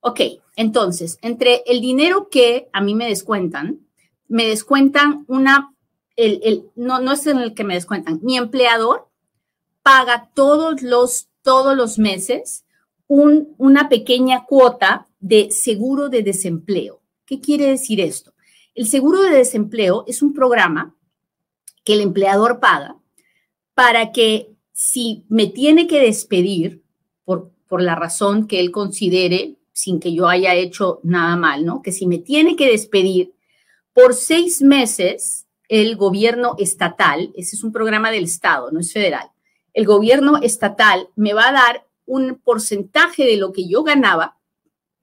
Ok, 0.00 0.22
entonces, 0.56 1.20
entre 1.22 1.62
el 1.66 1.80
dinero 1.80 2.28
que 2.30 2.68
a 2.72 2.80
mí 2.80 2.96
me 2.96 3.06
descuentan, 3.06 3.86
me 4.30 4.46
descuentan 4.46 5.24
una, 5.26 5.74
el, 6.16 6.70
no, 6.76 7.00
no 7.00 7.12
es 7.12 7.26
en 7.26 7.38
el 7.38 7.52
que 7.52 7.64
me 7.64 7.74
descuentan, 7.74 8.20
mi 8.22 8.38
empleador 8.38 9.08
paga 9.82 10.30
todos 10.34 10.82
los, 10.82 11.28
todos 11.42 11.76
los 11.76 11.98
meses 11.98 12.64
un, 13.08 13.54
una 13.58 13.88
pequeña 13.88 14.44
cuota 14.46 15.08
de 15.18 15.50
seguro 15.50 16.08
de 16.08 16.22
desempleo. 16.22 17.02
¿Qué 17.26 17.40
quiere 17.40 17.66
decir 17.66 18.00
esto? 18.00 18.32
El 18.74 18.86
seguro 18.86 19.20
de 19.20 19.30
desempleo 19.30 20.04
es 20.06 20.22
un 20.22 20.32
programa 20.32 20.94
que 21.84 21.94
el 21.94 22.00
empleador 22.00 22.60
paga 22.60 22.96
para 23.74 24.12
que 24.12 24.54
si 24.72 25.24
me 25.28 25.48
tiene 25.48 25.88
que 25.88 26.00
despedir 26.00 26.84
por, 27.24 27.50
por 27.66 27.82
la 27.82 27.96
razón 27.96 28.46
que 28.46 28.60
él 28.60 28.70
considere, 28.70 29.56
sin 29.72 29.98
que 29.98 30.14
yo 30.14 30.28
haya 30.28 30.54
hecho 30.54 31.00
nada 31.02 31.34
mal, 31.36 31.64
¿no? 31.64 31.82
Que 31.82 31.90
si 31.90 32.06
me 32.06 32.18
tiene 32.18 32.54
que 32.54 32.70
despedir, 32.70 33.34
por 34.00 34.14
seis 34.14 34.62
meses, 34.62 35.46
el 35.68 35.96
gobierno 35.96 36.54
estatal, 36.58 37.32
ese 37.36 37.56
es 37.56 37.64
un 37.64 37.72
programa 37.72 38.10
del 38.10 38.24
Estado, 38.24 38.70
no 38.70 38.80
es 38.80 38.92
federal, 38.92 39.28
el 39.74 39.84
gobierno 39.84 40.38
estatal 40.42 41.08
me 41.16 41.32
va 41.32 41.48
a 41.48 41.52
dar 41.52 41.86
un 42.06 42.40
porcentaje 42.42 43.24
de 43.24 43.36
lo 43.36 43.52
que 43.52 43.68
yo 43.68 43.82
ganaba 43.82 44.38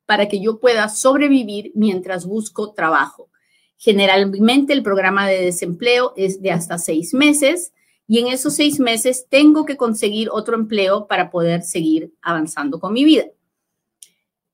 para 0.06 0.28
que 0.28 0.42
yo 0.42 0.60
pueda 0.60 0.90
sobrevivir 0.90 1.72
mientras 1.76 2.26
busco 2.26 2.74
trabajo. 2.74 3.30
Generalmente 3.78 4.74
el 4.74 4.84
programa 4.84 5.28
de 5.28 5.42
desempleo 5.42 6.14
es 6.18 6.42
de 6.42 6.52
hasta 6.52 6.78
seis 6.78 7.14
meses 7.14 7.74
y 8.08 8.20
en 8.20 8.28
esos 8.28 8.56
seis 8.56 8.80
meses 8.80 9.28
tengo 9.30 9.66
que 9.66 9.78
conseguir 9.78 10.30
otro 10.32 10.56
empleo 10.56 11.08
para 11.08 11.30
poder 11.30 11.62
seguir 11.62 12.14
avanzando 12.22 12.80
con 12.80 12.94
mi 12.94 13.04
vida. 13.04 13.26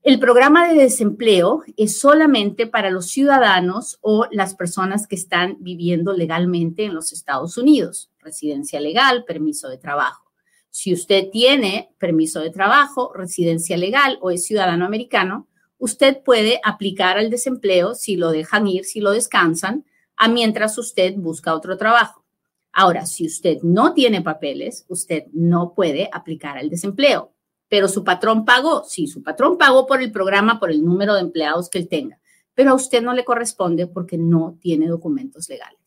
El 0.03 0.19
programa 0.19 0.67
de 0.67 0.81
desempleo 0.81 1.63
es 1.77 1.97
solamente 1.97 2.67
para 2.67 2.89
los 2.89 3.07
ciudadanos 3.07 3.99
o 4.01 4.27
las 4.31 4.53
personas 4.53 5.07
que 5.07 5.15
están 5.15 5.55
viviendo 5.61 6.11
legalmente 6.11 6.83
en 6.83 6.93
los 6.93 7.13
Estados 7.13 7.57
Unidos, 7.57 8.11
residencia 8.19 8.81
legal, 8.81 9.23
permiso 9.23 9.69
de 9.69 9.77
trabajo. 9.77 10.29
Si 10.69 10.91
usted 10.91 11.29
tiene 11.31 11.95
permiso 11.99 12.41
de 12.41 12.49
trabajo, 12.49 13.13
residencia 13.15 13.77
legal 13.77 14.19
o 14.21 14.29
es 14.29 14.45
ciudadano 14.45 14.83
americano, 14.83 15.47
usted 15.77 16.21
puede 16.21 16.59
aplicar 16.65 17.17
al 17.17 17.29
desempleo 17.29 17.95
si 17.95 18.17
lo 18.17 18.31
dejan 18.31 18.67
ir, 18.67 18.83
si 18.83 18.99
lo 18.99 19.11
descansan, 19.11 19.85
a 20.17 20.27
mientras 20.27 20.77
usted 20.77 21.15
busca 21.15 21.55
otro 21.55 21.77
trabajo. 21.77 22.25
Ahora, 22.73 23.05
si 23.05 23.25
usted 23.25 23.59
no 23.61 23.93
tiene 23.93 24.21
papeles, 24.21 24.83
usted 24.89 25.27
no 25.31 25.73
puede 25.73 26.09
aplicar 26.11 26.57
al 26.57 26.69
desempleo. 26.69 27.32
Pero 27.73 27.87
su 27.87 28.03
patrón 28.03 28.45
pagó, 28.45 28.83
sí, 28.83 29.07
su 29.07 29.23
patrón 29.23 29.57
pagó 29.57 29.87
por 29.87 29.99
el 29.99 30.11
programa, 30.11 30.59
por 30.59 30.69
el 30.69 30.85
número 30.85 31.15
de 31.15 31.21
empleados 31.21 31.71
que 31.71 31.79
él 31.79 31.87
tenga, 31.87 32.19
pero 32.53 32.69
a 32.69 32.75
usted 32.75 33.01
no 33.01 33.13
le 33.13 33.25
corresponde 33.25 33.87
porque 33.87 34.15
no 34.15 34.59
tiene 34.61 34.87
documentos 34.87 35.49
legales. 35.49 35.79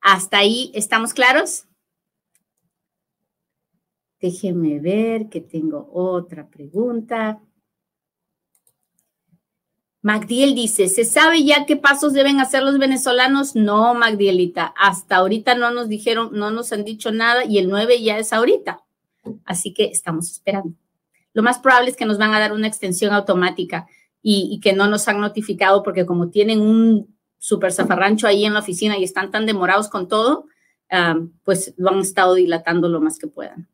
¿Hasta 0.00 0.38
ahí 0.38 0.72
estamos 0.74 1.14
claros? 1.14 1.68
Déjeme 4.18 4.80
ver 4.80 5.28
que 5.28 5.40
tengo 5.40 5.88
otra 5.92 6.48
pregunta. 6.48 7.40
Magdiel 10.02 10.56
dice, 10.56 10.88
¿se 10.88 11.04
sabe 11.04 11.44
ya 11.44 11.66
qué 11.66 11.76
pasos 11.76 12.14
deben 12.14 12.40
hacer 12.40 12.64
los 12.64 12.80
venezolanos? 12.80 13.54
No, 13.54 13.94
Magdielita, 13.94 14.74
hasta 14.76 15.18
ahorita 15.18 15.54
no 15.54 15.70
nos 15.70 15.88
dijeron, 15.88 16.30
no 16.32 16.50
nos 16.50 16.72
han 16.72 16.82
dicho 16.82 17.12
nada 17.12 17.44
y 17.44 17.58
el 17.58 17.68
9 17.68 18.02
ya 18.02 18.18
es 18.18 18.32
ahorita. 18.32 18.84
Así 19.44 19.72
que 19.72 19.84
estamos 19.84 20.32
esperando. 20.32 20.74
Lo 21.36 21.42
más 21.42 21.58
probable 21.58 21.90
es 21.90 21.96
que 21.96 22.06
nos 22.06 22.16
van 22.16 22.32
a 22.32 22.40
dar 22.40 22.54
una 22.54 22.66
extensión 22.66 23.12
automática 23.12 23.86
y, 24.22 24.58
que 24.62 24.72
no 24.72 24.88
nos 24.88 25.06
han 25.06 25.20
notificado 25.20 25.82
porque 25.82 26.06
como 26.06 26.30
tienen 26.30 26.62
un 26.62 27.14
super 27.36 27.70
zafarrancho 27.74 28.26
ahí 28.26 28.46
en 28.46 28.54
la 28.54 28.60
oficina 28.60 28.96
y 28.96 29.04
están 29.04 29.30
tan 29.30 29.44
demorados 29.44 29.90
con 29.90 30.08
todo, 30.08 30.46
pues 31.44 31.74
lo 31.76 31.90
han 31.90 31.98
estado 31.98 32.36
dilatando 32.36 32.88
lo 32.88 33.02
más 33.02 33.18
que 33.18 33.26
puedan. 33.26 33.68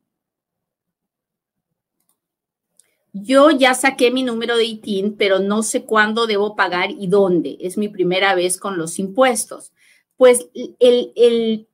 Yo 3.13 3.53
ya 3.53 3.75
saqué 3.75 4.11
mi 4.11 4.25
número 4.25 4.57
de 4.57 4.65
ITIN, 4.65 5.17
pero 5.17 5.39
no 5.39 5.63
sé 5.63 5.85
cuándo 5.85 6.27
debo 6.27 6.57
pagar 6.57 6.91
y 6.91 7.07
dónde. 7.07 7.59
Es 7.61 7.79
mi 7.79 7.89
primera 7.89 8.35
vez 8.35 8.59
con 8.59 8.77
los 8.77 8.99
impuestos. 8.99 9.71
Pues 10.17 10.49
el, 10.81 11.69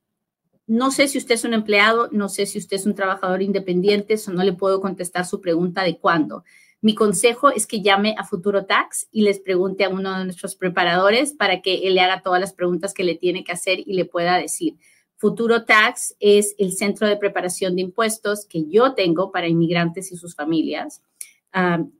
no 0.69 0.91
sé 0.91 1.07
si 1.07 1.17
usted 1.17 1.33
es 1.33 1.43
un 1.45 1.55
empleado, 1.55 2.09
no 2.11 2.29
sé 2.29 2.45
si 2.45 2.59
usted 2.59 2.77
es 2.77 2.85
un 2.85 2.93
trabajador 2.93 3.41
independiente, 3.41 4.13
eso 4.13 4.31
no 4.31 4.43
le 4.43 4.53
puedo 4.53 4.79
contestar 4.81 5.25
su 5.25 5.41
pregunta 5.41 5.81
de 5.81 5.97
cuándo. 5.97 6.43
Mi 6.79 6.93
consejo 6.93 7.49
es 7.49 7.65
que 7.65 7.81
llame 7.81 8.13
a 8.19 8.23
Futuro 8.23 8.65
Tax 8.65 9.07
y 9.11 9.23
les 9.23 9.39
pregunte 9.39 9.83
a 9.83 9.89
uno 9.89 10.15
de 10.15 10.25
nuestros 10.25 10.55
preparadores 10.55 11.33
para 11.33 11.61
que 11.61 11.87
él 11.87 11.95
le 11.95 12.01
haga 12.01 12.21
todas 12.21 12.39
las 12.39 12.53
preguntas 12.53 12.93
que 12.93 13.03
le 13.03 13.15
tiene 13.15 13.43
que 13.43 13.51
hacer 13.51 13.79
y 13.79 13.93
le 13.93 14.05
pueda 14.05 14.37
decir. 14.37 14.75
Futuro 15.17 15.65
Tax 15.65 16.15
es 16.19 16.53
el 16.59 16.71
centro 16.71 17.07
de 17.07 17.17
preparación 17.17 17.75
de 17.75 17.81
impuestos 17.81 18.45
que 18.45 18.65
yo 18.69 18.93
tengo 18.93 19.31
para 19.31 19.47
inmigrantes 19.47 20.11
y 20.11 20.17
sus 20.17 20.35
familias 20.35 21.01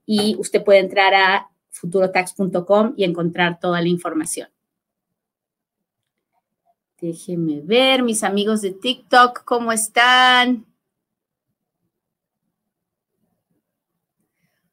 y 0.06 0.36
usted 0.38 0.62
puede 0.62 0.78
entrar 0.78 1.12
a 1.12 1.50
futurotax.com 1.70 2.94
y 2.96 3.02
encontrar 3.02 3.58
toda 3.58 3.80
la 3.82 3.88
información. 3.88 4.48
Déjenme 7.00 7.62
ver, 7.62 8.02
mis 8.02 8.22
amigos 8.22 8.60
de 8.60 8.72
TikTok, 8.72 9.44
¿cómo 9.44 9.72
están? 9.72 10.66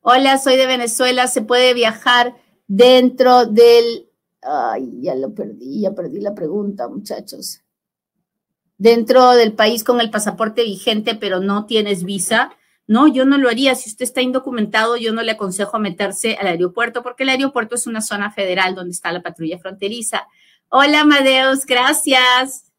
Hola, 0.01 0.37
soy 0.37 0.57
de 0.57 0.67
Venezuela. 0.67 1.27
¿Se 1.27 1.41
puede 1.41 1.73
viajar 1.73 2.35
dentro 2.67 3.45
del... 3.45 4.09
Ay, 4.41 4.91
ya 5.01 5.15
lo 5.15 5.33
perdí, 5.33 5.81
ya 5.81 5.93
perdí 5.93 6.19
la 6.19 6.35
pregunta, 6.35 6.89
muchachos. 6.89 7.61
Dentro 8.77 9.31
del 9.31 9.53
país 9.53 9.85
con 9.85 10.01
el 10.01 10.11
pasaporte 10.11 10.63
vigente, 10.63 11.15
pero 11.15 11.39
no 11.39 11.65
tienes 11.65 12.03
visa. 12.03 12.51
No, 12.87 13.07
yo 13.07 13.23
no 13.23 13.37
lo 13.37 13.47
haría. 13.47 13.73
Si 13.75 13.89
usted 13.89 14.03
está 14.03 14.21
indocumentado, 14.21 14.97
yo 14.97 15.13
no 15.13 15.23
le 15.23 15.31
aconsejo 15.31 15.79
meterse 15.79 16.35
al 16.35 16.47
aeropuerto 16.47 17.03
porque 17.03 17.23
el 17.23 17.29
aeropuerto 17.29 17.75
es 17.75 17.87
una 17.87 18.01
zona 18.01 18.31
federal 18.31 18.75
donde 18.75 18.91
está 18.91 19.13
la 19.13 19.21
patrulla 19.21 19.59
fronteriza. 19.59 20.27
Hola, 20.69 21.01
Amadeus, 21.01 21.65
gracias. 21.65 22.69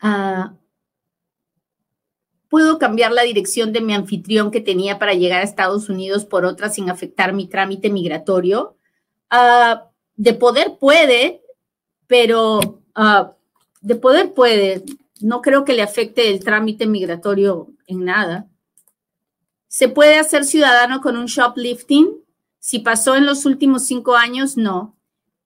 Ah, 0.00 0.54
¿Puedo 2.48 2.80
cambiar 2.80 3.12
la 3.12 3.22
dirección 3.22 3.72
de 3.72 3.80
mi 3.80 3.94
anfitrión 3.94 4.50
que 4.50 4.60
tenía 4.60 4.98
para 4.98 5.14
llegar 5.14 5.40
a 5.40 5.44
Estados 5.44 5.88
Unidos 5.88 6.24
por 6.24 6.44
otra 6.44 6.70
sin 6.70 6.90
afectar 6.90 7.32
mi 7.32 7.46
trámite 7.46 7.88
migratorio? 7.88 8.76
Ah, 9.30 9.88
de 10.16 10.34
poder 10.34 10.76
puede, 10.80 11.42
pero 12.08 12.82
ah, 12.96 13.36
de 13.80 13.94
poder 13.94 14.34
puede. 14.34 14.84
No 15.20 15.40
creo 15.40 15.64
que 15.64 15.74
le 15.74 15.82
afecte 15.82 16.28
el 16.30 16.42
trámite 16.42 16.86
migratorio 16.86 17.68
en 17.86 18.04
nada. 18.04 18.48
¿Se 19.68 19.88
puede 19.88 20.18
hacer 20.18 20.44
ciudadano 20.44 21.00
con 21.00 21.16
un 21.16 21.26
shoplifting? 21.26 22.10
Si 22.58 22.80
pasó 22.80 23.14
en 23.14 23.26
los 23.26 23.46
últimos 23.46 23.84
cinco 23.84 24.16
años, 24.16 24.56
no. 24.56 24.96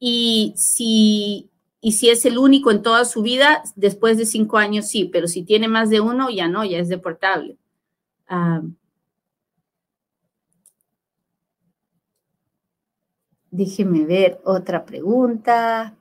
Y 0.06 0.52
si, 0.58 1.50
y 1.80 1.92
si 1.92 2.10
es 2.10 2.26
el 2.26 2.36
único 2.36 2.70
en 2.70 2.82
toda 2.82 3.06
su 3.06 3.22
vida, 3.22 3.62
después 3.74 4.18
de 4.18 4.26
cinco 4.26 4.58
años, 4.58 4.86
sí, 4.86 5.06
pero 5.06 5.28
si 5.28 5.44
tiene 5.44 5.66
más 5.66 5.88
de 5.88 6.00
uno, 6.00 6.28
ya 6.28 6.46
no, 6.46 6.62
ya 6.62 6.76
es 6.78 6.90
deportable. 6.90 7.56
Ah, 8.28 8.60
déjeme 13.50 14.04
ver 14.04 14.42
otra 14.44 14.84
pregunta. 14.84 15.96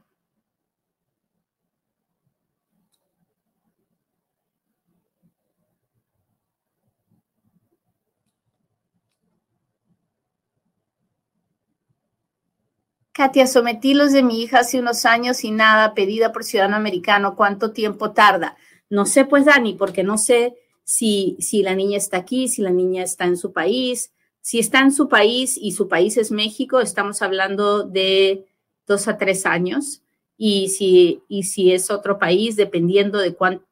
Katia, 13.23 13.47
sometí 13.47 13.93
los 13.93 14.12
de 14.12 14.21
mi 14.21 14.41
hija 14.41 14.59
hace 14.59 14.81
unos 14.81 15.05
años 15.05 15.45
y 15.45 15.51
nada, 15.51 15.93
pedida 15.93 16.33
por 16.33 16.43
ciudadano 16.43 16.75
americano. 16.75 17.38
¿Cuánto 17.38 17.71
tiempo 17.71 18.12
tarda? 18.12 18.57
No 18.89 19.05
sé, 19.05 19.23
pues, 19.23 19.45
Dani, 19.45 19.75
porque 19.75 20.03
no 20.03 20.17
sé 20.17 20.57
si, 20.83 21.38
si 21.39 21.63
la 21.63 21.73
niña 21.73 21.95
está 21.95 22.17
aquí, 22.17 22.49
si 22.49 22.62
la 22.62 22.71
niña 22.71 23.01
está 23.01 23.23
en 23.23 23.38
su 23.38 23.53
país. 23.53 24.12
Si 24.41 24.59
está 24.59 24.81
en 24.81 24.91
su 24.91 25.07
país 25.07 25.57
y 25.57 25.71
su 25.71 25.88
país 25.88 26.17
es 26.17 26.31
México, 26.31 26.81
estamos 26.81 27.21
hablando 27.21 27.83
de 27.83 28.45
dos 28.88 29.07
a 29.07 29.17
tres 29.17 29.45
años. 29.45 30.01
Y 30.36 30.67
si, 30.67 31.23
y 31.29 31.43
si 31.43 31.71
es 31.71 31.91
otro 31.91 32.19
país, 32.19 32.57
dependiendo 32.57 33.19
de 33.19 33.33
cuán, 33.33 33.63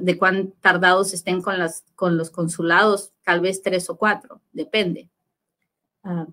de 0.00 0.18
cuán 0.18 0.52
tardados 0.60 1.14
estén 1.14 1.40
con, 1.40 1.58
las, 1.58 1.82
con 1.94 2.18
los 2.18 2.28
consulados, 2.28 3.14
tal 3.24 3.40
vez 3.40 3.62
tres 3.62 3.88
o 3.88 3.96
cuatro, 3.96 4.42
depende. 4.52 5.08
Ah, 6.02 6.26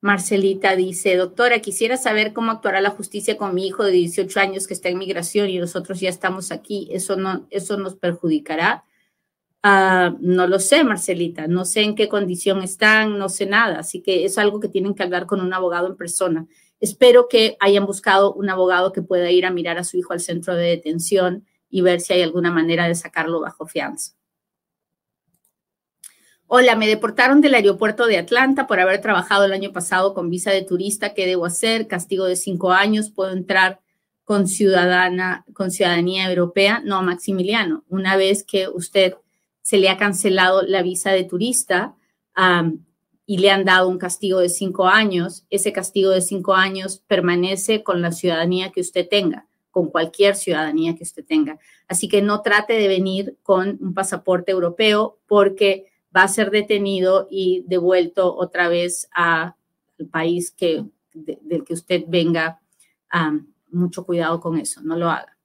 Marcelita 0.00 0.76
dice, 0.76 1.16
doctora, 1.16 1.58
quisiera 1.60 1.96
saber 1.96 2.32
cómo 2.32 2.52
actuará 2.52 2.80
la 2.80 2.90
justicia 2.90 3.36
con 3.36 3.54
mi 3.54 3.66
hijo 3.66 3.82
de 3.84 3.90
18 3.92 4.38
años 4.38 4.66
que 4.68 4.74
está 4.74 4.88
en 4.88 4.98
migración 4.98 5.48
y 5.50 5.58
nosotros 5.58 5.98
ya 5.98 6.08
estamos 6.08 6.52
aquí. 6.52 6.88
¿Eso, 6.92 7.16
no, 7.16 7.46
eso 7.50 7.76
nos 7.78 7.96
perjudicará? 7.96 8.84
Ah, 9.62 10.14
no 10.20 10.46
lo 10.46 10.60
sé, 10.60 10.84
Marcelita. 10.84 11.48
No 11.48 11.64
sé 11.64 11.82
en 11.82 11.96
qué 11.96 12.08
condición 12.08 12.62
están, 12.62 13.18
no 13.18 13.28
sé 13.28 13.46
nada. 13.46 13.80
Así 13.80 14.00
que 14.00 14.24
es 14.24 14.38
algo 14.38 14.60
que 14.60 14.68
tienen 14.68 14.94
que 14.94 15.02
hablar 15.02 15.26
con 15.26 15.40
un 15.40 15.52
abogado 15.52 15.88
en 15.88 15.96
persona. 15.96 16.46
Espero 16.80 17.26
que 17.28 17.56
hayan 17.58 17.84
buscado 17.84 18.32
un 18.34 18.48
abogado 18.50 18.92
que 18.92 19.02
pueda 19.02 19.32
ir 19.32 19.46
a 19.46 19.50
mirar 19.50 19.78
a 19.78 19.84
su 19.84 19.96
hijo 19.96 20.12
al 20.12 20.20
centro 20.20 20.54
de 20.54 20.68
detención 20.68 21.44
y 21.68 21.80
ver 21.80 22.00
si 22.00 22.12
hay 22.12 22.22
alguna 22.22 22.52
manera 22.52 22.86
de 22.86 22.94
sacarlo 22.94 23.40
bajo 23.40 23.66
fianza. 23.66 24.17
Hola, 26.50 26.76
me 26.76 26.88
deportaron 26.88 27.42
del 27.42 27.52
aeropuerto 27.52 28.06
de 28.06 28.16
Atlanta 28.16 28.66
por 28.66 28.80
haber 28.80 29.02
trabajado 29.02 29.44
el 29.44 29.52
año 29.52 29.70
pasado 29.70 30.14
con 30.14 30.30
visa 30.30 30.50
de 30.50 30.62
turista. 30.62 31.12
¿Qué 31.12 31.26
debo 31.26 31.44
hacer? 31.44 31.86
Castigo 31.86 32.24
de 32.24 32.36
cinco 32.36 32.72
años. 32.72 33.10
¿Puedo 33.10 33.32
entrar 33.32 33.80
con, 34.24 34.48
ciudadana, 34.48 35.44
con 35.52 35.70
ciudadanía 35.70 36.26
europea? 36.26 36.80
No, 36.82 37.02
Maximiliano. 37.02 37.84
Una 37.90 38.16
vez 38.16 38.44
que 38.44 38.66
usted 38.66 39.12
se 39.60 39.76
le 39.76 39.90
ha 39.90 39.98
cancelado 39.98 40.62
la 40.62 40.80
visa 40.80 41.10
de 41.10 41.24
turista 41.24 41.96
y 43.26 43.36
le 43.36 43.50
han 43.50 43.66
dado 43.66 43.86
un 43.86 43.98
castigo 43.98 44.38
de 44.40 44.48
cinco 44.48 44.86
años, 44.86 45.44
ese 45.50 45.74
castigo 45.74 46.12
de 46.12 46.22
cinco 46.22 46.54
años 46.54 47.02
permanece 47.06 47.82
con 47.82 48.00
la 48.00 48.10
ciudadanía 48.10 48.72
que 48.72 48.80
usted 48.80 49.06
tenga, 49.06 49.46
con 49.70 49.90
cualquier 49.90 50.34
ciudadanía 50.34 50.96
que 50.96 51.02
usted 51.02 51.26
tenga. 51.26 51.58
Así 51.88 52.08
que 52.08 52.22
no 52.22 52.40
trate 52.40 52.72
de 52.72 52.88
venir 52.88 53.36
con 53.42 53.76
un 53.82 53.92
pasaporte 53.92 54.50
europeo 54.50 55.18
porque 55.26 55.87
va 56.14 56.22
a 56.22 56.28
ser 56.28 56.50
detenido 56.50 57.28
y 57.30 57.64
devuelto 57.66 58.34
otra 58.34 58.68
vez 58.68 59.08
al 59.12 59.54
país 60.10 60.50
que, 60.50 60.84
del 61.12 61.64
que 61.64 61.74
usted 61.74 62.04
venga. 62.06 62.60
mucho 63.70 64.04
cuidado 64.04 64.40
con 64.40 64.58
eso, 64.58 64.80
no 64.82 64.96
lo 64.96 65.10
haga. 65.10 65.36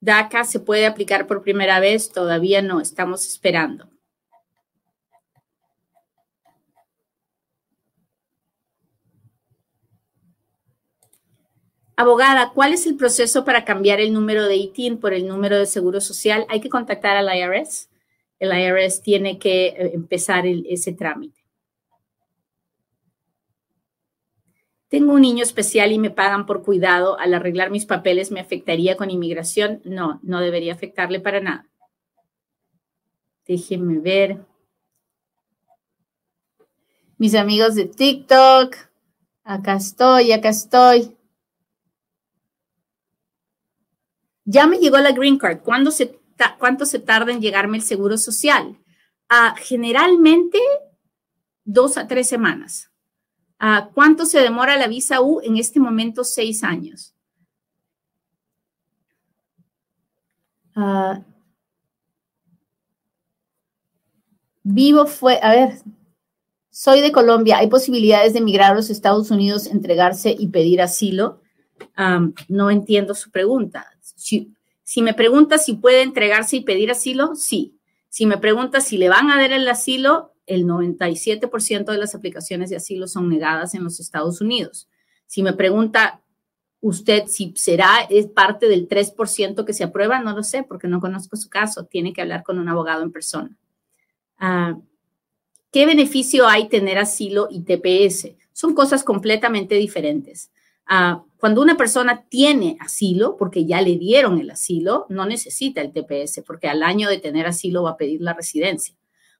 DACA 0.00 0.44
se 0.44 0.60
puede 0.60 0.86
aplicar 0.86 1.26
por 1.26 1.42
primera 1.42 1.78
vez, 1.78 2.10
todavía 2.10 2.62
no, 2.62 2.80
estamos 2.80 3.26
esperando. 3.26 3.90
Abogada, 12.00 12.52
¿cuál 12.54 12.72
es 12.72 12.86
el 12.86 12.96
proceso 12.96 13.44
para 13.44 13.66
cambiar 13.66 14.00
el 14.00 14.14
número 14.14 14.46
de 14.46 14.56
ITIN 14.56 14.98
por 14.98 15.12
el 15.12 15.28
número 15.28 15.58
de 15.58 15.66
seguro 15.66 16.00
social? 16.00 16.46
Hay 16.48 16.62
que 16.62 16.70
contactar 16.70 17.18
al 17.18 17.28
IRS. 17.28 17.90
El 18.38 18.58
IRS 18.58 19.02
tiene 19.02 19.38
que 19.38 19.66
eh, 19.66 19.90
empezar 19.92 20.46
ese 20.46 20.94
trámite. 20.94 21.38
Tengo 24.88 25.12
un 25.12 25.20
niño 25.20 25.42
especial 25.42 25.92
y 25.92 25.98
me 25.98 26.08
pagan 26.08 26.46
por 26.46 26.62
cuidado. 26.62 27.18
Al 27.18 27.34
arreglar 27.34 27.68
mis 27.68 27.84
papeles, 27.84 28.30
¿me 28.30 28.40
afectaría 28.40 28.96
con 28.96 29.10
inmigración? 29.10 29.82
No, 29.84 30.20
no 30.22 30.40
debería 30.40 30.72
afectarle 30.72 31.20
para 31.20 31.42
nada. 31.42 31.68
Déjenme 33.46 33.98
ver. 33.98 34.38
Mis 37.18 37.34
amigos 37.34 37.74
de 37.74 37.84
TikTok. 37.84 38.74
Acá 39.44 39.74
estoy, 39.74 40.32
acá 40.32 40.48
estoy. 40.48 41.19
Ya 44.44 44.66
me 44.66 44.78
llegó 44.78 44.98
la 44.98 45.12
Green 45.12 45.38
Card. 45.38 45.60
¿Cuándo 45.62 45.90
se 45.90 46.20
¿Cuánto 46.58 46.86
se 46.86 46.98
tarda 46.98 47.32
en 47.32 47.40
llegarme 47.40 47.76
el 47.76 47.82
seguro 47.82 48.16
social? 48.16 48.78
Ah, 49.28 49.54
generalmente 49.58 50.58
dos 51.64 51.96
a 51.98 52.06
tres 52.06 52.28
semanas. 52.28 52.90
Ah, 53.58 53.90
¿Cuánto 53.94 54.26
se 54.26 54.40
demora 54.40 54.76
la 54.76 54.88
visa 54.88 55.20
U? 55.20 55.40
En 55.42 55.56
este 55.56 55.80
momento, 55.80 56.24
seis 56.24 56.64
años. 56.64 57.14
Ah, 60.74 61.20
vivo 64.62 65.06
fue, 65.06 65.38
a 65.42 65.50
ver, 65.50 65.74
soy 66.70 67.00
de 67.00 67.12
Colombia. 67.12 67.58
¿Hay 67.58 67.68
posibilidades 67.68 68.32
de 68.32 68.38
emigrar 68.38 68.72
a 68.72 68.74
los 68.76 68.88
Estados 68.90 69.30
Unidos, 69.30 69.66
entregarse 69.66 70.34
y 70.38 70.48
pedir 70.48 70.80
asilo? 70.80 71.39
No 72.48 72.70
entiendo 72.70 73.14
su 73.14 73.30
pregunta. 73.30 73.86
Si, 74.16 75.02
me 75.02 75.14
pregunta 75.14 75.58
si 75.58 75.74
puede 75.74 76.02
entregarse 76.02 76.56
y 76.56 76.64
pedir 76.64 76.90
asilo, 76.90 77.34
sí. 77.34 77.76
Si 78.08 78.26
me 78.26 78.38
pregunta 78.38 78.80
si 78.80 78.98
le 78.98 79.08
van 79.08 79.30
a 79.30 79.36
dar 79.36 79.52
el 79.52 79.68
asilo, 79.68 80.34
el 80.46 80.66
97% 80.66 81.84
de 81.84 81.98
las 81.98 82.14
aplicaciones 82.14 82.70
de 82.70 82.76
asilo 82.76 83.06
son 83.06 83.28
negadas 83.28 83.74
en 83.74 83.84
los 83.84 84.00
Estados 84.00 84.40
Unidos. 84.40 84.88
Si 85.26 85.42
me 85.42 85.52
pregunta 85.52 86.20
usted 86.80 87.26
si 87.26 87.52
será 87.56 88.06
es 88.08 88.26
parte 88.26 88.66
del 88.68 88.88
3% 88.88 89.64
que 89.64 89.72
se 89.72 89.84
aprueba, 89.84 90.20
no 90.20 90.34
lo 90.34 90.42
sé 90.42 90.62
porque 90.62 90.88
no 90.88 91.00
conozco 91.00 91.36
su 91.36 91.48
caso. 91.48 91.84
Tiene 91.84 92.12
que 92.12 92.22
hablar 92.22 92.42
con 92.42 92.58
un 92.58 92.68
abogado 92.68 93.02
en 93.02 93.12
persona. 93.12 93.56
Ah, 94.38 94.76
¿Qué 95.70 95.86
beneficio 95.86 96.48
hay 96.48 96.68
tener 96.68 96.98
asilo 96.98 97.48
y 97.50 97.60
TPS? 97.60 98.34
Son 98.52 98.74
cosas 98.74 99.04
completamente 99.04 99.76
diferentes. 99.76 100.50
Ah, 100.86 101.22
cuando 101.40 101.62
una 101.62 101.78
persona 101.78 102.26
tiene 102.28 102.76
asilo, 102.80 103.38
porque 103.38 103.64
ya 103.64 103.80
le 103.80 103.96
dieron 103.96 104.38
el 104.38 104.50
asilo, 104.50 105.06
no 105.08 105.24
necesita 105.24 105.80
el 105.80 105.90
TPS, 105.90 106.42
porque 106.46 106.68
al 106.68 106.82
año 106.82 107.08
de 107.08 107.18
tener 107.18 107.46
asilo 107.46 107.84
va 107.84 107.92
a 107.92 107.96
pedir 107.96 108.20
la 108.20 108.34
residencia. 108.34 108.94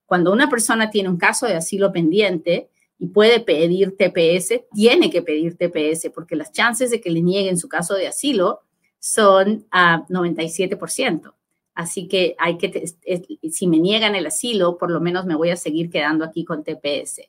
Cuando 0.07 0.33
una 0.33 0.49
persona 0.49 0.89
tiene 0.89 1.11
un 1.11 1.19
caso 1.19 1.47
de 1.47 1.57
asilo 1.57 1.93
pendiente 1.93 2.71
y 2.99 3.09
puede 3.09 3.41
pedir 3.41 3.99
TPS, 3.99 4.63
tiene 4.75 5.11
que 5.11 5.21
pedir 5.21 5.59
TPS, 5.59 6.11
porque 6.15 6.37
las 6.37 6.53
chances 6.53 6.91
de 6.91 7.03
que 7.03 7.11
le 7.11 7.21
nieguen 7.21 7.59
su 7.59 7.69
caso 7.69 7.95
de 7.95 8.09
asilo 8.09 8.61
son 8.99 9.67
a 9.71 10.07
97%. 10.09 11.35
Así 11.75 12.09
que 12.09 12.35
hay 12.39 12.57
que, 12.57 12.87
si 13.51 13.67
me 13.67 13.79
niegan 13.79 14.15
el 14.15 14.27
asilo, 14.27 14.79
por 14.79 14.91
lo 14.91 15.01
menos 15.01 15.27
me 15.27 15.35
voy 15.35 15.51
a 15.51 15.57
seguir 15.57 15.91
quedando 15.91 16.25
aquí 16.25 16.47
con 16.47 16.65
TPS. 16.65 17.21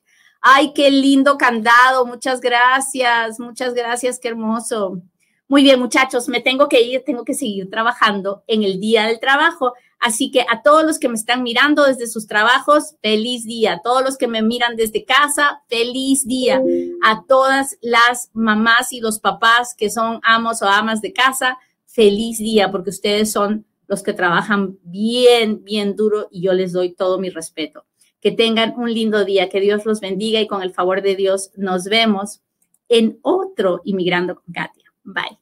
Ay, 0.44 0.72
qué 0.74 0.90
lindo 0.90 1.38
candado. 1.38 2.04
Muchas 2.04 2.40
gracias, 2.40 3.38
muchas 3.38 3.74
gracias, 3.74 4.18
qué 4.18 4.26
hermoso. 4.26 5.00
Muy 5.46 5.62
bien, 5.62 5.78
muchachos, 5.78 6.28
me 6.28 6.40
tengo 6.40 6.68
que 6.68 6.82
ir, 6.82 7.04
tengo 7.06 7.24
que 7.24 7.34
seguir 7.34 7.70
trabajando 7.70 8.42
en 8.48 8.64
el 8.64 8.80
día 8.80 9.06
del 9.06 9.20
trabajo. 9.20 9.74
Así 10.00 10.32
que 10.32 10.40
a 10.40 10.62
todos 10.62 10.84
los 10.84 10.98
que 10.98 11.08
me 11.08 11.14
están 11.14 11.44
mirando 11.44 11.84
desde 11.84 12.08
sus 12.08 12.26
trabajos, 12.26 12.96
feliz 13.02 13.44
día. 13.44 13.74
A 13.74 13.82
todos 13.82 14.02
los 14.02 14.18
que 14.18 14.26
me 14.26 14.42
miran 14.42 14.74
desde 14.74 15.04
casa, 15.04 15.62
feliz 15.68 16.26
día. 16.26 16.60
A 17.04 17.24
todas 17.28 17.78
las 17.80 18.30
mamás 18.32 18.92
y 18.92 19.00
los 19.00 19.20
papás 19.20 19.76
que 19.76 19.90
son 19.90 20.18
amos 20.24 20.60
o 20.60 20.66
amas 20.66 21.00
de 21.00 21.12
casa, 21.12 21.56
feliz 21.86 22.38
día, 22.38 22.72
porque 22.72 22.90
ustedes 22.90 23.30
son 23.30 23.64
los 23.86 24.02
que 24.02 24.12
trabajan 24.12 24.76
bien, 24.82 25.62
bien 25.62 25.94
duro 25.94 26.26
y 26.32 26.42
yo 26.42 26.52
les 26.52 26.72
doy 26.72 26.94
todo 26.94 27.20
mi 27.20 27.30
respeto. 27.30 27.84
Que 28.22 28.32
tengan 28.32 28.72
un 28.78 28.90
lindo 28.90 29.26
día, 29.26 29.50
que 29.50 29.60
Dios 29.60 29.84
los 29.84 30.00
bendiga 30.00 30.40
y 30.40 30.46
con 30.46 30.62
el 30.62 30.72
favor 30.72 31.02
de 31.02 31.16
Dios 31.16 31.50
nos 31.56 31.84
vemos 31.84 32.40
en 32.88 33.18
otro 33.20 33.82
Inmigrando 33.84 34.36
con 34.36 34.54
Katia. 34.54 34.90
Bye. 35.04 35.41